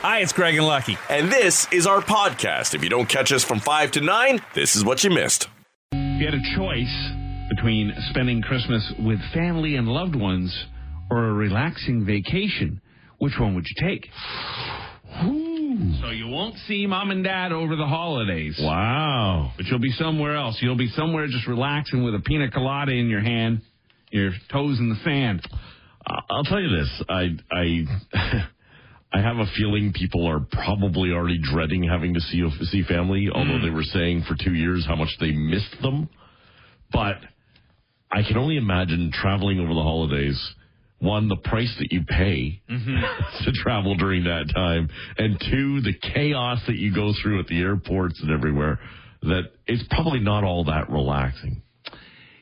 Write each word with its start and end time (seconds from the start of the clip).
Hi, 0.00 0.20
it's 0.20 0.32
Craig 0.32 0.54
and 0.54 0.64
Lucky. 0.64 0.96
And 1.10 1.28
this 1.30 1.66
is 1.72 1.84
our 1.84 2.00
podcast. 2.00 2.72
If 2.72 2.84
you 2.84 2.88
don't 2.88 3.08
catch 3.08 3.32
us 3.32 3.42
from 3.42 3.58
5 3.58 3.90
to 3.92 4.00
9, 4.00 4.38
this 4.54 4.76
is 4.76 4.84
what 4.84 5.02
you 5.02 5.10
missed. 5.10 5.48
If 5.90 6.20
you 6.20 6.24
had 6.24 6.34
a 6.34 6.56
choice 6.56 7.10
between 7.48 7.92
spending 8.10 8.40
Christmas 8.40 8.92
with 9.00 9.18
family 9.34 9.74
and 9.74 9.88
loved 9.88 10.14
ones 10.14 10.56
or 11.10 11.24
a 11.24 11.32
relaxing 11.32 12.06
vacation, 12.06 12.80
which 13.18 13.32
one 13.40 13.56
would 13.56 13.66
you 13.66 13.88
take? 13.88 14.08
So 16.00 16.10
you 16.10 16.28
won't 16.28 16.54
see 16.68 16.86
mom 16.86 17.10
and 17.10 17.24
dad 17.24 17.50
over 17.50 17.74
the 17.74 17.86
holidays. 17.86 18.56
Wow. 18.62 19.52
But 19.56 19.66
you'll 19.66 19.80
be 19.80 19.90
somewhere 19.90 20.36
else. 20.36 20.58
You'll 20.60 20.76
be 20.76 20.90
somewhere 20.90 21.26
just 21.26 21.48
relaxing 21.48 22.04
with 22.04 22.14
a 22.14 22.20
pina 22.20 22.52
colada 22.52 22.92
in 22.92 23.08
your 23.08 23.20
hand, 23.20 23.62
your 24.12 24.30
toes 24.52 24.78
in 24.78 24.90
the 24.90 24.96
sand. 25.02 25.42
I'll 26.30 26.44
tell 26.44 26.60
you 26.60 26.68
this. 26.68 27.02
I 27.08 27.36
I 27.50 28.44
I 29.12 29.22
have 29.22 29.36
a 29.36 29.46
feeling 29.56 29.92
people 29.94 30.26
are 30.28 30.40
probably 30.40 31.12
already 31.12 31.38
dreading 31.42 31.84
having 31.84 32.14
to 32.14 32.20
see 32.20 32.46
see 32.64 32.82
family, 32.82 33.28
although 33.32 33.58
hmm. 33.58 33.64
they 33.64 33.70
were 33.70 33.82
saying 33.82 34.24
for 34.28 34.36
two 34.42 34.54
years 34.54 34.84
how 34.86 34.96
much 34.96 35.16
they 35.18 35.32
missed 35.32 35.76
them. 35.80 36.08
But 36.92 37.16
I 38.10 38.22
can 38.22 38.36
only 38.36 38.56
imagine 38.56 39.10
traveling 39.12 39.60
over 39.60 39.72
the 39.72 39.82
holidays. 39.82 40.38
One, 41.00 41.28
the 41.28 41.36
price 41.36 41.74
that 41.78 41.92
you 41.92 42.02
pay 42.04 42.60
mm-hmm. 42.68 43.44
to 43.44 43.52
travel 43.52 43.94
during 43.96 44.24
that 44.24 44.50
time, 44.52 44.88
and 45.16 45.38
two, 45.38 45.80
the 45.80 45.94
chaos 46.12 46.58
that 46.66 46.76
you 46.76 46.92
go 46.92 47.12
through 47.22 47.40
at 47.40 47.46
the 47.46 47.60
airports 47.60 48.20
and 48.22 48.32
everywhere. 48.32 48.80
That 49.22 49.50
it's 49.66 49.82
probably 49.90 50.20
not 50.20 50.44
all 50.44 50.64
that 50.64 50.90
relaxing. 50.90 51.62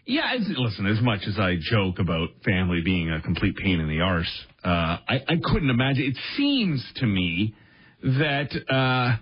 Yeah, 0.06 0.34
listen, 0.56 0.87
as 0.87 1.01
much 1.02 1.20
as 1.27 1.37
I 1.38 1.56
joke 1.60 1.98
about 1.98 2.28
family 2.45 2.80
being 2.80 3.10
a 3.10 3.20
complete 3.20 3.56
pain 3.56 3.80
in 3.80 3.88
the 3.88 4.01
arse, 4.01 4.30
uh, 4.64 4.69
I, 5.09 5.16
I 5.28 5.34
couldn't 5.42 5.69
imagine. 5.69 6.05
It 6.05 6.16
seems 6.37 6.84
to 6.97 7.06
me 7.06 7.55
that 8.02 8.50
uh, 8.73 9.16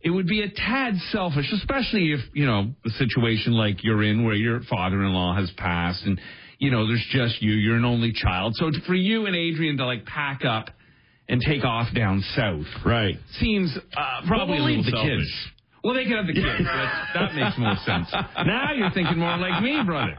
it 0.00 0.10
would 0.10 0.28
be 0.28 0.42
a 0.42 0.48
tad 0.48 0.94
selfish, 1.10 1.50
especially 1.52 2.12
if, 2.12 2.20
you 2.32 2.46
know, 2.46 2.72
the 2.84 2.90
situation 2.90 3.54
like 3.54 3.82
you're 3.82 4.04
in 4.04 4.24
where 4.24 4.34
your 4.34 4.60
father 4.70 5.02
in 5.02 5.12
law 5.12 5.34
has 5.34 5.50
passed 5.56 6.04
and, 6.04 6.20
you 6.58 6.70
know, 6.70 6.86
there's 6.86 7.04
just 7.10 7.42
you, 7.42 7.50
you're 7.52 7.76
an 7.76 7.84
only 7.84 8.12
child. 8.12 8.54
So 8.56 8.70
for 8.86 8.94
you 8.94 9.26
and 9.26 9.34
Adrian 9.34 9.78
to 9.78 9.84
like 9.86 10.04
pack 10.06 10.44
up 10.44 10.70
and 11.28 11.40
take 11.40 11.64
off 11.64 11.92
down 11.94 12.22
south 12.36 12.66
Right. 12.84 13.16
seems 13.40 13.76
uh, 13.96 14.20
probably 14.28 14.56
we'll 14.56 14.64
a 14.64 14.66
little 14.66 14.76
leave 14.76 14.84
the 14.84 14.90
selfish. 14.92 15.18
kids. 15.18 15.30
Well, 15.82 15.94
they 15.94 16.04
can 16.04 16.16
have 16.16 16.26
the 16.26 16.34
kids. 16.34 16.46
That, 16.64 17.06
that 17.14 17.34
makes 17.34 17.56
more 17.58 17.76
sense. 17.86 18.08
Now 18.12 18.72
you're 18.72 18.90
thinking 18.90 19.18
more 19.18 19.36
like 19.38 19.62
me, 19.62 19.80
brother. 19.84 20.14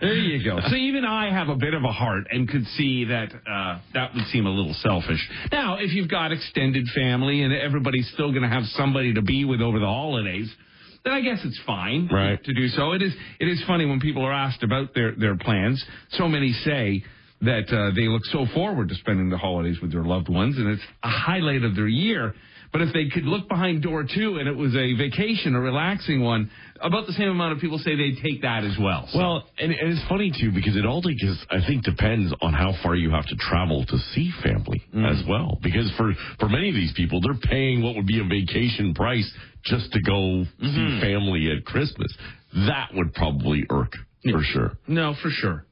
There 0.00 0.14
you 0.14 0.42
go. 0.44 0.58
So 0.68 0.74
even 0.74 1.04
I 1.04 1.30
have 1.32 1.48
a 1.48 1.54
bit 1.54 1.74
of 1.74 1.84
a 1.84 1.92
heart 1.92 2.24
and 2.30 2.48
could 2.48 2.66
see 2.76 3.04
that 3.04 3.28
uh, 3.48 3.78
that 3.94 4.12
would 4.14 4.24
seem 4.26 4.46
a 4.46 4.50
little 4.50 4.74
selfish. 4.74 5.20
Now, 5.52 5.76
if 5.78 5.92
you've 5.92 6.08
got 6.10 6.32
extended 6.32 6.88
family 6.92 7.42
and 7.42 7.52
everybody's 7.54 8.10
still 8.12 8.30
going 8.32 8.42
to 8.42 8.48
have 8.48 8.64
somebody 8.74 9.14
to 9.14 9.22
be 9.22 9.44
with 9.44 9.60
over 9.60 9.78
the 9.78 9.86
holidays, 9.86 10.52
then 11.04 11.12
I 11.14 11.20
guess 11.20 11.38
it's 11.44 11.60
fine 11.64 12.08
Right. 12.12 12.42
to 12.42 12.52
do 12.52 12.66
so. 12.68 12.92
It 12.92 13.02
is. 13.02 13.12
It 13.38 13.46
is 13.46 13.62
funny 13.66 13.86
when 13.86 14.00
people 14.00 14.24
are 14.26 14.32
asked 14.32 14.64
about 14.64 14.92
their 14.92 15.14
their 15.14 15.36
plans. 15.36 15.84
So 16.10 16.26
many 16.26 16.52
say 16.52 17.04
that 17.42 17.72
uh, 17.72 17.94
they 17.94 18.08
look 18.08 18.24
so 18.26 18.46
forward 18.54 18.88
to 18.88 18.96
spending 18.96 19.30
the 19.30 19.38
holidays 19.38 19.78
with 19.80 19.92
their 19.92 20.04
loved 20.04 20.28
ones, 20.28 20.56
and 20.58 20.66
it's 20.68 20.82
a 21.04 21.08
highlight 21.10 21.62
of 21.62 21.76
their 21.76 21.86
year. 21.88 22.34
But 22.72 22.80
if 22.80 22.92
they 22.94 23.08
could 23.08 23.24
look 23.24 23.48
behind 23.48 23.82
door 23.82 24.02
two 24.02 24.38
and 24.38 24.48
it 24.48 24.56
was 24.56 24.74
a 24.74 24.94
vacation, 24.94 25.54
a 25.54 25.60
relaxing 25.60 26.22
one, 26.22 26.50
about 26.80 27.06
the 27.06 27.12
same 27.12 27.28
amount 27.28 27.52
of 27.52 27.58
people 27.58 27.78
say 27.78 27.94
they'd 27.96 28.18
take 28.22 28.42
that 28.42 28.64
as 28.64 28.76
well. 28.80 29.06
So- 29.12 29.18
Well, 29.18 29.44
and, 29.58 29.72
and 29.72 29.92
it's 29.92 30.08
funny 30.08 30.32
too 30.40 30.52
because 30.52 30.76
it 30.76 30.86
all 30.86 31.02
just 31.02 31.44
I 31.50 31.58
think 31.66 31.84
depends 31.84 32.32
on 32.40 32.54
how 32.54 32.74
far 32.82 32.94
you 32.94 33.10
have 33.10 33.26
to 33.26 33.36
travel 33.36 33.84
to 33.84 33.98
see 34.14 34.32
family 34.42 34.82
mm. 34.94 35.08
as 35.08 35.22
well. 35.28 35.58
Because 35.62 35.92
for 35.96 36.12
for 36.40 36.48
many 36.48 36.70
of 36.70 36.74
these 36.74 36.92
people, 36.94 37.20
they're 37.20 37.34
paying 37.34 37.82
what 37.82 37.94
would 37.96 38.06
be 38.06 38.20
a 38.20 38.24
vacation 38.24 38.94
price 38.94 39.30
just 39.64 39.92
to 39.92 40.00
go 40.00 40.44
see 40.60 40.66
mm-hmm. 40.66 41.00
family 41.00 41.50
at 41.54 41.64
Christmas. 41.66 42.12
That 42.54 42.90
would 42.94 43.14
probably 43.14 43.64
irk 43.70 43.92
for 44.30 44.42
sure. 44.42 44.72
No, 44.86 45.14
for 45.20 45.30
sure. 45.30 45.66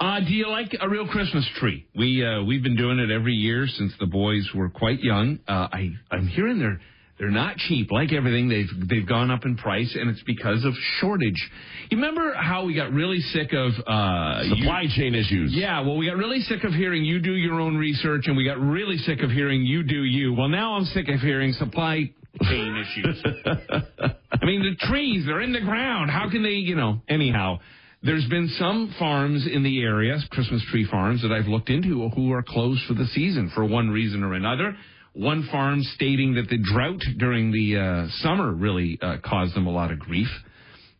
Uh, 0.00 0.20
do 0.20 0.32
you 0.32 0.48
like 0.48 0.74
a 0.80 0.88
real 0.88 1.06
Christmas 1.08 1.46
tree? 1.56 1.86
We 1.94 2.24
uh, 2.24 2.42
we've 2.44 2.62
been 2.62 2.76
doing 2.76 2.98
it 2.98 3.10
every 3.10 3.34
year 3.34 3.66
since 3.66 3.92
the 4.00 4.06
boys 4.06 4.48
were 4.54 4.68
quite 4.70 5.00
young. 5.00 5.38
Uh, 5.46 5.68
I 5.72 5.90
I'm 6.10 6.26
hearing 6.28 6.58
they're 6.58 6.80
they're 7.18 7.30
not 7.30 7.56
cheap. 7.56 7.90
Like 7.90 8.12
everything, 8.12 8.48
they've 8.48 8.68
they've 8.90 9.06
gone 9.08 9.30
up 9.30 9.44
in 9.46 9.56
price, 9.56 9.96
and 9.98 10.10
it's 10.10 10.22
because 10.24 10.64
of 10.66 10.74
shortage. 11.00 11.50
You 11.90 11.96
remember 11.96 12.34
how 12.34 12.64
we 12.64 12.74
got 12.74 12.92
really 12.92 13.20
sick 13.20 13.52
of 13.54 13.72
uh, 13.86 14.42
you- 14.44 14.56
Supply 14.56 14.84
chain 14.94 15.14
issues. 15.14 15.52
yeah, 15.54 15.80
well, 15.80 15.96
we 15.96 16.06
got 16.06 16.16
really 16.16 16.40
sick 16.40 16.62
of 16.64 16.72
hearing 16.74 17.04
you 17.04 17.18
do 17.20 17.32
your 17.32 17.58
own 17.60 17.76
research, 17.78 18.26
and 18.26 18.36
we 18.36 18.44
got 18.44 18.60
really 18.60 18.98
sick 18.98 19.22
of 19.22 19.30
hearing 19.30 19.62
you 19.62 19.82
do 19.82 20.04
you. 20.04 20.34
Well, 20.34 20.48
now 20.48 20.74
I'm 20.74 20.84
sick 20.86 21.08
of 21.08 21.20
hearing 21.20 21.52
supply 21.54 22.10
chain 22.42 22.76
issues. 22.76 23.22
I 23.46 24.44
mean, 24.44 24.62
the 24.62 24.76
trees, 24.86 25.24
they're 25.24 25.40
in 25.40 25.52
the 25.54 25.60
ground. 25.60 26.10
How 26.10 26.28
can 26.30 26.42
they, 26.42 26.50
you 26.50 26.74
know, 26.74 27.00
anyhow. 27.08 27.60
There's 28.06 28.26
been 28.28 28.48
some 28.56 28.94
farms 29.00 29.48
in 29.52 29.64
the 29.64 29.82
area, 29.82 30.16
Christmas 30.30 30.64
tree 30.70 30.86
farms, 30.88 31.22
that 31.22 31.32
I've 31.32 31.48
looked 31.48 31.70
into 31.70 32.08
who 32.10 32.32
are 32.32 32.42
closed 32.42 32.82
for 32.86 32.94
the 32.94 33.06
season 33.06 33.50
for 33.52 33.64
one 33.64 33.90
reason 33.90 34.22
or 34.22 34.34
another. 34.34 34.76
One 35.14 35.48
farm 35.50 35.82
stating 35.82 36.34
that 36.34 36.48
the 36.48 36.58
drought 36.72 37.00
during 37.18 37.50
the 37.50 37.76
uh, 37.76 38.08
summer 38.18 38.52
really 38.52 38.96
uh, 39.02 39.16
caused 39.24 39.56
them 39.56 39.66
a 39.66 39.72
lot 39.72 39.90
of 39.90 39.98
grief. 39.98 40.28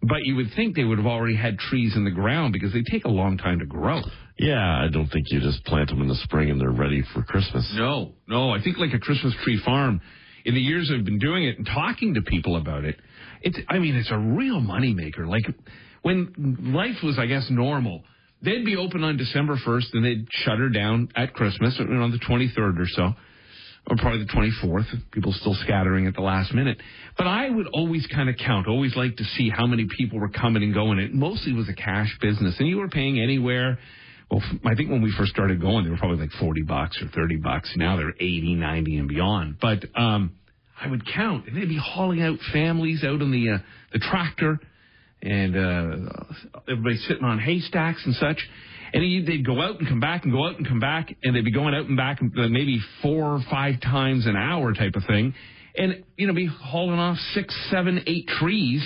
But 0.03 0.25
you 0.25 0.35
would 0.35 0.49
think 0.57 0.75
they 0.75 0.83
would 0.83 0.99
have 0.99 1.07
already 1.07 1.37
had 1.37 1.59
trees 1.59 1.95
in 1.95 2.05
the 2.05 2.11
ground 2.11 2.53
because 2.53 2.73
they 2.73 2.83
take 2.91 3.05
a 3.05 3.11
long 3.11 3.39
time 3.39 3.61
to 3.61 3.67
grow. 3.67 4.01
Yeah, 4.37 4.85
I 4.85 4.89
don't 4.93 5.07
think 5.07 5.27
you 5.31 5.39
just 5.39 5.65
plant 5.65 5.91
them 5.91 6.03
in 6.03 6.09
the 6.09 6.17
spring 6.25 6.51
and 6.51 6.61
they're 6.61 6.73
ready 6.73 7.05
for 7.15 7.23
Christmas. 7.23 7.73
No, 7.77 8.15
no. 8.27 8.51
I 8.51 8.61
think 8.61 8.79
like 8.79 8.95
a 8.95 8.99
Christmas 8.99 9.33
tree 9.45 9.61
farm. 9.65 10.01
In 10.45 10.55
the 10.55 10.61
years 10.61 10.93
I've 10.93 11.05
been 11.05 11.21
doing 11.21 11.45
it 11.45 11.57
and 11.57 11.67
talking 11.67 12.15
to 12.15 12.23
people 12.23 12.57
about 12.57 12.85
it, 12.85 12.97
it's. 13.43 13.59
I 13.69 13.79
mean, 13.79 13.95
it's 13.95 14.11
a 14.11 14.19
real 14.19 14.61
moneymaker. 14.61 15.27
Like 15.27 15.45
when 16.07 16.73
life 16.73 17.03
was, 17.03 17.19
I 17.19 17.27
guess, 17.27 17.49
normal, 17.51 18.05
they'd 18.41 18.65
be 18.65 18.77
open 18.77 19.03
on 19.03 19.17
December 19.17 19.57
first 19.65 19.89
and 19.93 20.05
they'd 20.05 20.29
shut 20.31 20.57
her 20.57 20.69
down 20.69 21.09
at 21.17 21.35
Christmas, 21.35 21.77
on 21.81 22.13
the 22.13 22.21
twenty 22.25 22.49
third 22.55 22.81
or 22.81 22.87
so, 22.87 23.13
or 23.91 23.97
probably 23.97 24.21
the 24.21 24.33
twenty 24.33 24.53
fourth. 24.63 24.87
People 25.11 25.33
still 25.33 25.57
scattering 25.65 26.07
at 26.07 26.15
the 26.15 26.21
last 26.21 26.55
minute. 26.55 26.81
But 27.19 27.27
I 27.27 27.51
would 27.51 27.67
always 27.73 28.07
kind 28.07 28.29
of 28.29 28.37
count. 28.37 28.69
Always 28.69 28.95
like 28.95 29.17
to 29.17 29.25
see 29.25 29.51
how 29.51 29.67
many 29.67 29.89
people 29.99 30.21
were 30.21 30.29
coming 30.29 30.63
and 30.63 30.73
going. 30.73 31.01
It 31.01 31.13
mostly 31.13 31.53
was 31.53 31.69
a 31.69 31.75
cash 31.75 32.17
business, 32.21 32.55
and 32.61 32.69
you 32.69 32.77
were 32.77 32.89
paying 32.89 33.19
anywhere. 33.19 33.77
Well, 34.31 34.43
I 34.65 34.77
think 34.77 34.91
when 34.91 35.03
we 35.03 35.13
first 35.19 35.33
started 35.33 35.61
going, 35.61 35.85
they 35.85 35.91
were 35.91 35.97
probably 35.97 36.19
like 36.19 36.31
40 36.39 36.63
bucks 36.63 37.03
or 37.03 37.09
30 37.09 37.37
bucks. 37.39 37.73
Now 37.77 37.97
they're 37.97 38.11
80, 38.11 38.55
90 38.55 38.97
and 38.99 39.09
beyond. 39.09 39.57
But, 39.61 39.85
um, 39.97 40.37
I 40.81 40.89
would 40.89 41.05
count 41.15 41.47
and 41.47 41.57
they'd 41.57 41.69
be 41.69 41.81
hauling 41.83 42.21
out 42.21 42.39
families 42.53 43.05
out 43.05 43.23
on 43.23 43.31
the, 43.31 43.51
uh, 43.51 43.59
the 43.93 44.01
tractor 44.01 44.59
and, 45.23 45.57
uh, 45.57 46.11
everybody 46.69 46.97
sitting 46.99 47.25
on 47.25 47.39
haystacks 47.39 48.05
and 48.05 48.15
such. 48.17 48.39
And 48.95 49.03
he- 49.03 49.21
they'd 49.23 49.45
go 49.45 49.61
out 49.61 49.79
and 49.81 49.89
come 49.89 50.01
back 50.01 50.25
and 50.25 50.33
go 50.33 50.47
out 50.47 50.57
and 50.59 50.67
come 50.67 50.79
back 50.81 51.15
and 51.25 51.35
they'd 51.35 51.45
be 51.45 51.51
going 51.51 51.75
out 51.75 51.87
and 51.87 51.97
back 51.97 52.21
uh, 52.23 52.49
maybe 52.49 52.79
four 53.03 53.33
or 53.35 53.41
five 53.51 53.81
times 53.81 54.27
an 54.27 54.37
hour 54.37 54.73
type 54.73 54.95
of 54.95 55.05
thing. 55.05 55.35
And, 55.77 56.05
you 56.17 56.27
know, 56.27 56.33
be 56.33 56.47
hauling 56.47 56.99
off 56.99 57.19
six, 57.35 57.55
seven, 57.71 58.03
eight 58.07 58.27
trees 58.29 58.83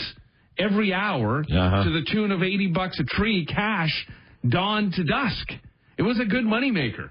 every 0.59 0.93
hour 0.93 1.41
Uh-huh. 1.49 1.85
to 1.85 1.91
the 1.91 2.03
tune 2.03 2.33
of 2.33 2.43
80 2.43 2.69
bucks 2.69 2.99
a 2.99 3.05
tree 3.05 3.45
cash 3.45 4.07
dawn 4.49 4.91
to 4.93 5.05
dusk. 5.05 5.53
It 5.99 6.03
was 6.03 6.19
a 6.19 6.25
good 6.25 6.45
moneymaker. 6.45 7.11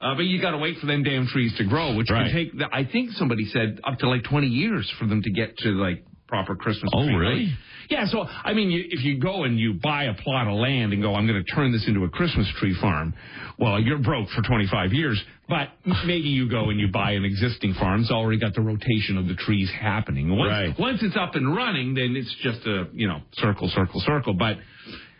Uh, 0.00 0.14
but 0.16 0.24
you 0.26 0.40
got 0.40 0.50
to 0.52 0.58
wait 0.58 0.78
for 0.78 0.86
them 0.86 1.02
damn 1.02 1.26
trees 1.26 1.54
to 1.56 1.64
grow, 1.64 1.94
which 1.94 2.10
Right. 2.10 2.24
can 2.26 2.34
take, 2.34 2.58
the, 2.58 2.68
I 2.74 2.84
think 2.84 3.10
somebody 3.12 3.44
said, 3.46 3.80
up 3.84 3.98
to 4.00 4.08
like 4.08 4.24
20 4.24 4.48
years 4.48 4.90
for 4.98 5.06
them 5.06 5.22
to 5.22 5.30
get 5.30 5.56
to 5.58 5.68
like 5.70 6.04
proper 6.34 6.56
Christmas 6.56 6.90
Oh, 6.94 7.04
tree. 7.04 7.14
really? 7.14 7.46
height. 7.46 7.54
Yeah, 7.90 8.06
so, 8.06 8.24
I 8.26 8.54
mean, 8.54 8.70
you, 8.70 8.82
if 8.88 9.04
you 9.04 9.18
go 9.20 9.44
and 9.44 9.58
you 9.58 9.74
buy 9.74 10.04
a 10.04 10.14
plot 10.14 10.46
of 10.48 10.54
land 10.54 10.94
and 10.94 11.02
go, 11.02 11.14
I'm 11.14 11.26
going 11.26 11.44
to 11.44 11.54
turn 11.54 11.70
this 11.70 11.84
into 11.86 12.02
a 12.04 12.08
Christmas 12.08 12.50
tree 12.58 12.74
farm, 12.80 13.12
well, 13.58 13.78
you're 13.78 13.98
broke 13.98 14.30
for 14.30 14.40
25 14.40 14.94
years, 14.94 15.22
but 15.50 15.68
maybe 16.06 16.28
you 16.30 16.48
go 16.48 16.70
and 16.70 16.80
you 16.80 16.88
buy 16.88 17.10
an 17.12 17.26
existing 17.26 17.74
farm. 17.74 18.00
It's 18.00 18.10
already 18.10 18.38
got 18.40 18.54
the 18.54 18.62
rotation 18.62 19.18
of 19.18 19.28
the 19.28 19.34
trees 19.34 19.70
happening. 19.78 20.34
Once, 20.34 20.48
Right. 20.50 20.78
once 20.78 21.02
it's 21.02 21.16
up 21.16 21.34
and 21.34 21.54
running, 21.54 21.92
then 21.92 22.16
it's 22.16 22.34
just 22.42 22.66
a, 22.66 22.88
you 22.94 23.06
know, 23.06 23.20
circle, 23.34 23.68
circle, 23.68 24.00
circle. 24.00 24.32
But 24.32 24.56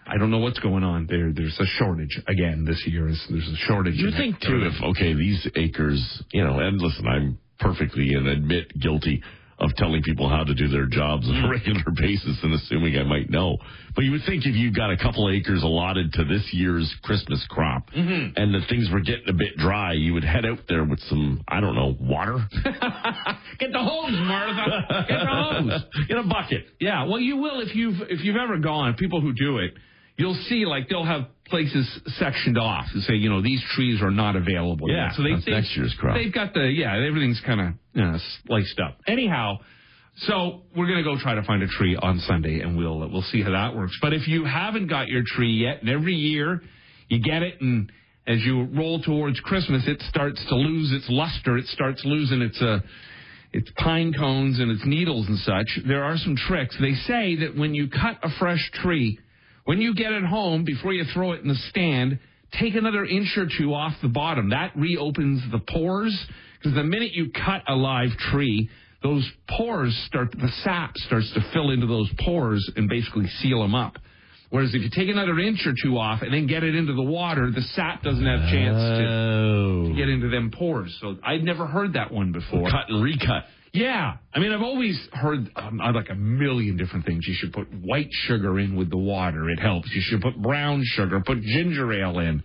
I 0.06 0.16
don't 0.16 0.30
know 0.30 0.38
what's 0.38 0.58
going 0.60 0.84
on 0.84 1.06
there. 1.06 1.32
There's 1.34 1.58
a 1.60 1.66
shortage 1.78 2.18
again 2.26 2.64
this 2.64 2.82
year. 2.86 3.04
There's 3.28 3.48
a 3.48 3.56
shortage. 3.66 3.96
You 3.96 4.10
think 4.10 4.40
too 4.40 4.62
if 4.64 4.82
okay 4.96 5.12
these 5.12 5.46
acres, 5.54 6.22
you 6.32 6.42
know, 6.42 6.58
and 6.60 6.80
listen, 6.80 7.06
I'm 7.06 7.38
perfectly 7.60 8.14
and 8.14 8.26
admit 8.26 8.72
guilty 8.80 9.22
of 9.58 9.74
telling 9.76 10.02
people 10.02 10.28
how 10.28 10.44
to 10.44 10.54
do 10.54 10.68
their 10.68 10.86
jobs 10.86 11.28
on 11.28 11.44
a 11.44 11.48
regular 11.48 11.84
basis 11.96 12.38
and 12.42 12.54
assuming 12.54 12.96
I 12.96 13.04
might 13.04 13.30
know. 13.30 13.56
But 13.94 14.04
you 14.04 14.10
would 14.12 14.22
think 14.26 14.46
if 14.46 14.54
you 14.54 14.72
got 14.72 14.90
a 14.90 14.96
couple 14.96 15.30
acres 15.30 15.62
allotted 15.62 16.12
to 16.14 16.24
this 16.24 16.48
year's 16.52 16.92
Christmas 17.02 17.44
crop 17.50 17.90
mm-hmm. 17.90 18.36
and 18.36 18.54
the 18.54 18.60
things 18.68 18.88
were 18.92 19.00
getting 19.00 19.28
a 19.28 19.32
bit 19.32 19.56
dry, 19.56 19.92
you 19.92 20.14
would 20.14 20.24
head 20.24 20.44
out 20.44 20.60
there 20.68 20.84
with 20.84 21.00
some, 21.08 21.44
I 21.48 21.60
don't 21.60 21.74
know, 21.74 21.96
water 22.00 22.38
Get 23.58 23.72
the 23.72 23.78
hose, 23.78 24.12
Martha. 24.12 25.04
Get 25.08 25.18
the 25.18 25.26
hose. 25.26 25.82
in 26.08 26.16
a 26.16 26.24
bucket. 26.24 26.66
Yeah, 26.80 27.04
well, 27.04 27.20
you 27.20 27.36
will 27.36 27.60
if 27.60 27.74
you've 27.74 28.00
if 28.08 28.24
you've 28.24 28.36
ever 28.36 28.58
gone. 28.58 28.94
People 28.94 29.20
who 29.20 29.32
do 29.32 29.58
it, 29.58 29.74
you'll 30.16 30.40
see 30.48 30.64
like 30.66 30.88
they'll 30.88 31.04
have 31.04 31.26
places 31.46 31.88
sectioned 32.18 32.58
off 32.58 32.86
and 32.94 33.02
say, 33.02 33.14
you 33.14 33.28
know, 33.28 33.42
these 33.42 33.62
trees 33.74 34.00
are 34.02 34.10
not 34.10 34.36
available. 34.36 34.88
Yeah, 34.90 35.06
yet. 35.06 35.14
so 35.16 35.22
they, 35.22 35.32
that's 35.32 35.44
they 35.44 35.50
next 35.52 35.76
year's 35.76 35.94
crop. 35.98 36.16
They've 36.16 36.32
got 36.32 36.54
the 36.54 36.62
yeah, 36.62 36.96
everything's 37.06 37.42
kind 37.44 37.60
of 37.60 37.66
you 37.92 38.02
know, 38.02 38.18
sliced 38.46 38.80
up. 38.80 38.98
Anyhow, 39.06 39.58
so 40.16 40.62
we're 40.76 40.86
gonna 40.86 41.02
go 41.02 41.18
try 41.18 41.34
to 41.34 41.42
find 41.42 41.62
a 41.62 41.68
tree 41.68 41.96
on 41.96 42.20
Sunday, 42.20 42.60
and 42.60 42.76
we'll 42.76 42.98
we'll 43.10 43.22
see 43.22 43.42
how 43.42 43.50
that 43.50 43.76
works. 43.76 43.98
But 44.00 44.12
if 44.12 44.28
you 44.28 44.44
haven't 44.44 44.88
got 44.88 45.08
your 45.08 45.22
tree 45.26 45.52
yet, 45.52 45.80
and 45.80 45.90
every 45.90 46.14
year 46.14 46.62
you 47.08 47.20
get 47.20 47.42
it, 47.42 47.60
and 47.60 47.90
as 48.26 48.38
you 48.40 48.64
roll 48.74 49.00
towards 49.00 49.38
Christmas, 49.40 49.84
it 49.86 50.00
starts 50.02 50.44
to 50.48 50.54
lose 50.54 50.92
its 50.92 51.06
luster. 51.08 51.58
It 51.58 51.66
starts 51.66 52.02
losing 52.04 52.42
its 52.42 52.60
uh, 52.62 52.78
its 53.52 53.70
pine 53.76 54.12
cones 54.12 54.60
and 54.60 54.70
its 54.70 54.82
needles 54.84 55.26
and 55.28 55.38
such. 55.38 55.80
There 55.86 56.04
are 56.04 56.16
some 56.16 56.36
tricks. 56.36 56.76
They 56.80 56.94
say 56.94 57.36
that 57.36 57.56
when 57.56 57.74
you 57.74 57.88
cut 57.88 58.18
a 58.22 58.28
fresh 58.38 58.70
tree, 58.82 59.18
when 59.64 59.80
you 59.80 59.94
get 59.94 60.12
it 60.12 60.24
home, 60.24 60.64
before 60.64 60.92
you 60.92 61.04
throw 61.12 61.32
it 61.32 61.40
in 61.42 61.48
the 61.48 61.54
stand, 61.70 62.18
take 62.60 62.74
another 62.74 63.04
inch 63.04 63.36
or 63.36 63.46
two 63.58 63.72
off 63.74 63.94
the 64.02 64.08
bottom. 64.08 64.50
That 64.50 64.76
reopens 64.76 65.42
the 65.50 65.58
pores 65.58 66.14
because 66.58 66.74
the 66.74 66.84
minute 66.84 67.12
you 67.12 67.30
cut 67.30 67.62
a 67.68 67.74
live 67.74 68.10
tree, 68.30 68.68
those 69.02 69.28
pores 69.48 69.94
start, 70.06 70.32
the 70.32 70.48
sap 70.62 70.96
starts 70.96 71.30
to 71.34 71.40
fill 71.52 71.70
into 71.70 71.86
those 71.86 72.10
pores 72.24 72.70
and 72.76 72.88
basically 72.88 73.26
seal 73.40 73.60
them 73.60 73.74
up. 73.74 73.96
Whereas 74.50 74.72
if 74.74 74.82
you 74.82 74.90
take 74.94 75.08
another 75.08 75.38
inch 75.40 75.66
or 75.66 75.72
two 75.82 75.98
off 75.98 76.22
and 76.22 76.32
then 76.32 76.46
get 76.46 76.62
it 76.62 76.74
into 76.76 76.92
the 76.92 77.02
water, 77.02 77.50
the 77.50 77.60
sap 77.74 78.02
doesn't 78.02 78.24
have 78.24 78.40
a 78.40 78.50
chance 78.50 78.76
to 78.76 79.08
Oh. 79.08 79.94
get 79.96 80.08
into 80.08 80.28
them 80.28 80.50
pores. 80.52 80.96
So 81.00 81.16
I'd 81.24 81.42
never 81.42 81.66
heard 81.66 81.94
that 81.94 82.12
one 82.12 82.30
before. 82.32 82.70
Cut 82.70 82.88
and 82.88 83.02
recut. 83.02 83.46
Yeah. 83.74 84.18
I 84.32 84.38
mean, 84.38 84.52
I've 84.52 84.62
always 84.62 84.96
heard 85.12 85.50
um, 85.56 85.80
uh, 85.80 85.92
like 85.92 86.08
a 86.08 86.14
million 86.14 86.76
different 86.76 87.04
things. 87.04 87.26
You 87.26 87.34
should 87.36 87.52
put 87.52 87.66
white 87.74 88.08
sugar 88.10 88.60
in 88.60 88.76
with 88.76 88.88
the 88.88 88.96
water. 88.96 89.50
It 89.50 89.58
helps. 89.58 89.90
You 89.92 90.00
should 90.00 90.22
put 90.22 90.40
brown 90.40 90.82
sugar, 90.84 91.20
put 91.26 91.42
ginger 91.42 91.92
ale 91.92 92.20
in. 92.20 92.44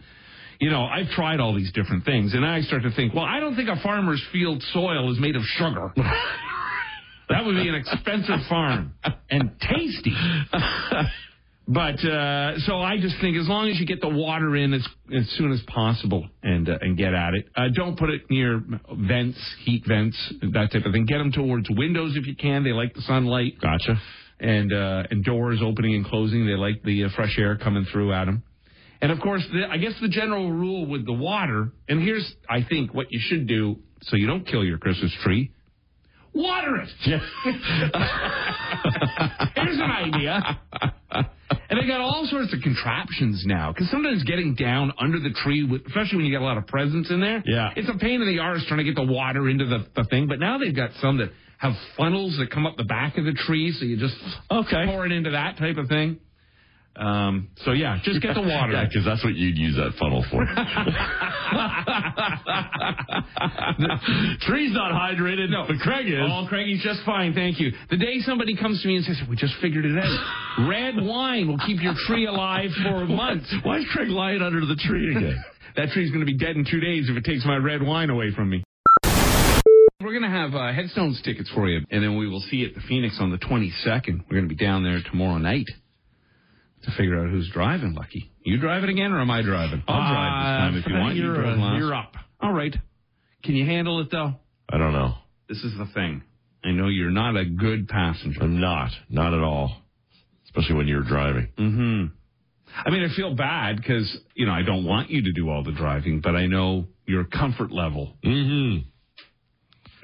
You 0.60 0.72
know, 0.72 0.84
I've 0.84 1.08
tried 1.12 1.40
all 1.40 1.56
these 1.56 1.72
different 1.72 2.04
things, 2.04 2.34
and 2.34 2.44
I 2.44 2.62
start 2.62 2.82
to 2.82 2.92
think, 2.92 3.14
well, 3.14 3.24
I 3.24 3.40
don't 3.40 3.56
think 3.56 3.70
a 3.70 3.80
farmer's 3.82 4.22
field 4.34 4.62
soil 4.74 5.12
is 5.12 5.20
made 5.20 5.36
of 5.36 5.44
sugar. 5.44 5.94
that 7.30 7.46
would 7.46 7.56
be 7.56 7.70
an 7.70 7.76
expensive 7.76 8.40
farm 8.50 8.96
and 9.30 9.52
tasty. 9.62 10.16
But 11.72 12.04
uh, 12.04 12.58
so 12.62 12.82
I 12.82 12.98
just 13.00 13.18
think 13.22 13.38
as 13.38 13.48
long 13.48 13.70
as 13.70 13.80
you 13.80 13.86
get 13.86 14.02
the 14.02 14.10
water 14.10 14.56
in 14.56 14.74
as 14.74 14.84
as 15.16 15.30
soon 15.38 15.52
as 15.52 15.62
possible 15.68 16.28
and 16.42 16.68
uh, 16.68 16.80
and 16.82 16.98
get 16.98 17.14
at 17.14 17.36
it, 17.36 17.46
uh, 17.56 17.68
don't 17.76 17.96
put 17.96 18.10
it 18.10 18.24
near 18.32 18.60
vents, 18.92 19.38
heat 19.64 19.84
vents, 19.88 20.18
that 20.42 20.70
type 20.74 20.84
of 20.84 20.94
thing. 20.94 21.06
Get 21.06 21.20
them 21.20 21.32
towards 21.32 21.70
windows 21.70 22.18
if 22.18 22.26
you 22.26 22.36
can. 22.36 22.64
They 22.64 22.72
like 22.72 22.96
the 22.96 23.02
sunlight. 23.02 23.62
Gotcha. 23.62 24.02
And 24.40 24.74
uh, 24.74 25.04
and 25.12 25.24
doors 25.24 25.60
opening 25.64 25.94
and 25.94 26.06
closing. 26.06 26.48
They 26.48 26.54
like 26.54 26.82
the 26.82 27.04
uh, 27.04 27.10
fresh 27.16 27.38
air 27.38 27.56
coming 27.56 27.86
through 27.92 28.14
at 28.14 28.26
them. 28.26 28.42
And 29.02 29.12
of 29.12 29.20
course, 29.20 29.46
the, 29.54 29.68
I 29.70 29.78
guess 29.78 29.94
the 30.02 30.10
general 30.10 30.52
rule 30.52 30.88
with 30.88 31.06
the 31.06 31.14
water. 31.14 31.72
And 31.88 32.02
here's 32.02 32.34
I 32.50 32.66
think 32.68 32.96
what 32.96 33.12
you 33.12 33.20
should 33.22 33.46
do 33.46 33.76
so 34.02 34.16
you 34.16 34.26
don't 34.26 34.48
kill 34.48 34.64
your 34.64 34.80
Christmas 34.80 35.16
tree. 35.22 35.52
Water 36.34 36.78
it. 36.78 36.90
Here's 39.56 39.78
an 39.80 39.92
idea. 39.92 40.60
And 41.12 41.80
they 41.82 41.88
got 41.88 42.00
all 42.02 42.26
sorts 42.30 42.54
of 42.54 42.62
contraptions 42.62 43.44
now. 43.46 43.72
Because 43.74 43.90
sometimes 43.90 44.24
getting 44.24 44.56
down 44.56 44.94
under 45.00 45.20
the 45.20 45.32
tree, 45.44 45.64
with, 45.64 45.82
especially 45.88 46.18
when 46.18 46.26
you 46.26 46.32
get 46.32 46.42
a 46.42 46.46
lot 46.46 46.58
of 46.58 46.68
presents 46.68 47.10
in 47.12 47.20
there, 47.20 47.44
Yeah. 47.46 47.72
it's 47.76 47.90
a 47.90 47.98
pain 47.98 48.22
in 48.22 48.28
the 48.28 48.40
arse 48.40 48.64
trying 48.68 48.80
to 48.80 48.84
get 48.84 48.96
the 48.96 49.04
water 49.06 49.50
into 49.50 49.66
the, 49.66 49.86
the 49.96 50.04
thing. 50.06 50.28
But 50.28 50.40
now 50.40 50.58
they've 50.58 50.76
got 50.76 50.92
some 51.02 51.18
that 51.18 51.30
have 51.58 51.74
funnels 51.98 52.38
that 52.40 52.50
come 52.52 52.66
up 52.66 52.78
the 52.78 52.86
back 52.86 53.18
of 53.18 53.26
the 53.26 53.34
tree, 53.34 53.72
so 53.78 53.86
you 53.86 53.98
just 53.98 54.16
Okay. 54.52 54.86
pour 54.86 55.06
it 55.06 55.12
into 55.12 55.32
that 55.32 55.58
type 55.58 55.78
of 55.78 55.88
thing. 55.90 56.20
Um, 56.96 57.50
so 57.64 57.72
yeah, 57.72 58.00
just 58.04 58.22
get 58.22 58.36
the 58.36 58.42
water. 58.42 58.74
Yeah, 58.74 58.86
because 58.86 59.06
that's 59.06 59.24
what 59.24 59.36
you'd 59.36 59.58
use 59.58 59.76
that 59.78 59.94
funnel 59.98 60.26
for. 60.30 60.44
Tree's 64.42 64.74
not 64.74 64.92
hydrated. 64.92 65.50
No, 65.50 65.66
but 65.68 65.78
Craig 65.80 66.08
is. 66.08 66.20
Oh, 66.20 66.46
Craigie's 66.50 66.84
just 66.84 67.02
fine, 67.06 67.34
thank 67.34 67.60
you. 67.60 67.72
The 67.90 67.98
day 67.98 68.20
somebody 68.20 68.56
comes 68.56 68.82
to 68.82 68.88
me 68.88 68.98
and 68.98 69.06
says, 69.06 69.18
"We 69.30 69.36
just 69.38 69.54
figured 69.62 69.86
it 69.86 69.98
out. 69.98 70.68
Red 70.68 70.96
wine 70.98 71.48
will 71.48 71.60
keep 71.60 71.82
your 71.82 71.94
tree 72.08 72.26
alive 72.28 72.72
for 72.84 73.06
months." 73.10 73.54
Why 73.64 73.78
is 73.78 73.86
Craig 73.94 74.10
lying 74.10 74.42
under 74.42 74.66
the 74.66 74.76
tree 74.76 75.16
again? 75.16 75.44
That 75.76 75.90
tree's 75.90 76.10
going 76.10 76.26
to 76.26 76.26
be 76.26 76.38
dead 76.38 76.58
in 76.58 76.66
two 76.70 76.80
days 76.82 77.08
if 77.10 77.16
it 77.16 77.24
takes 77.24 77.46
my 77.46 77.56
red 77.56 77.82
wine 77.82 78.10
away 78.10 78.32
from 78.36 78.50
me. 78.50 78.64
We're 80.02 80.12
going 80.12 80.24
to 80.24 80.30
have 80.30 80.54
uh, 80.56 80.74
Headstones 80.74 81.22
tickets 81.22 81.50
for 81.54 81.70
you, 81.70 81.86
and 81.92 82.04
then 82.04 82.18
we 82.18 82.28
will 82.28 82.42
see 82.50 82.58
you 82.58 82.68
at 82.70 82.74
the 82.74 82.82
Phoenix 82.82 83.18
on 83.22 83.32
the 83.32 83.38
22nd. 83.38 84.24
We're 84.30 84.38
going 84.38 84.50
to 84.50 84.54
be 84.54 84.56
down 84.56 84.84
there 84.84 85.00
tomorrow 85.10 85.38
night 85.38 85.68
to 86.84 86.92
figure 86.98 87.20
out 87.24 87.30
who's 87.30 87.50
driving, 87.54 87.94
Lucky. 87.94 88.32
You 88.44 88.58
driving 88.60 88.90
again, 88.90 89.12
or 89.12 89.20
am 89.22 89.30
I 89.32 89.42
driving? 89.42 89.84
I'll 89.88 90.12
drive 90.14 90.44
this 90.44 90.50
time 90.60 90.76
if 90.78 90.88
you 90.88 90.94
want. 90.96 91.16
You 91.16 91.24
you're, 91.26 91.36
drove 91.36 91.58
uh, 91.58 91.62
last. 91.62 91.78
you're 91.80 91.94
up. 91.94 92.14
All 92.42 92.54
right. 92.54 92.76
Can 93.44 93.56
you 93.56 93.66
handle 93.66 94.00
it, 94.02 94.10
though? 94.12 94.34
I 94.70 94.78
don't 94.78 94.94
know. 94.94 95.14
This 95.48 95.58
is 95.64 95.74
the 95.78 95.88
thing. 95.94 96.24
I 96.64 96.72
know 96.72 96.88
you're 96.88 97.10
not 97.12 97.36
a 97.38 97.46
good 97.46 97.88
passenger. 97.88 98.42
I'm 98.44 98.60
not. 98.60 98.92
Not 99.10 99.34
at 99.34 99.40
all. 99.42 99.76
Especially 100.46 100.76
when 100.76 100.88
you're 100.88 101.04
driving. 101.04 101.50
Mm 101.58 101.76
hmm 101.76 102.06
I 102.86 102.92
mean, 102.92 103.04
I 103.04 103.14
feel 103.16 103.34
bad 103.36 103.78
because, 103.78 104.16
you 104.36 104.46
know, 104.46 104.52
I 104.52 104.62
don't 104.62 104.86
want 104.86 105.10
you 105.10 105.24
to 105.24 105.32
do 105.32 105.50
all 105.50 105.64
the 105.64 105.72
driving, 105.72 106.22
but 106.22 106.36
I 106.36 106.46
know 106.46 106.86
your 107.08 107.24
comfort 107.24 107.72
level 107.72 108.14
Mm-hmm. 108.24 108.88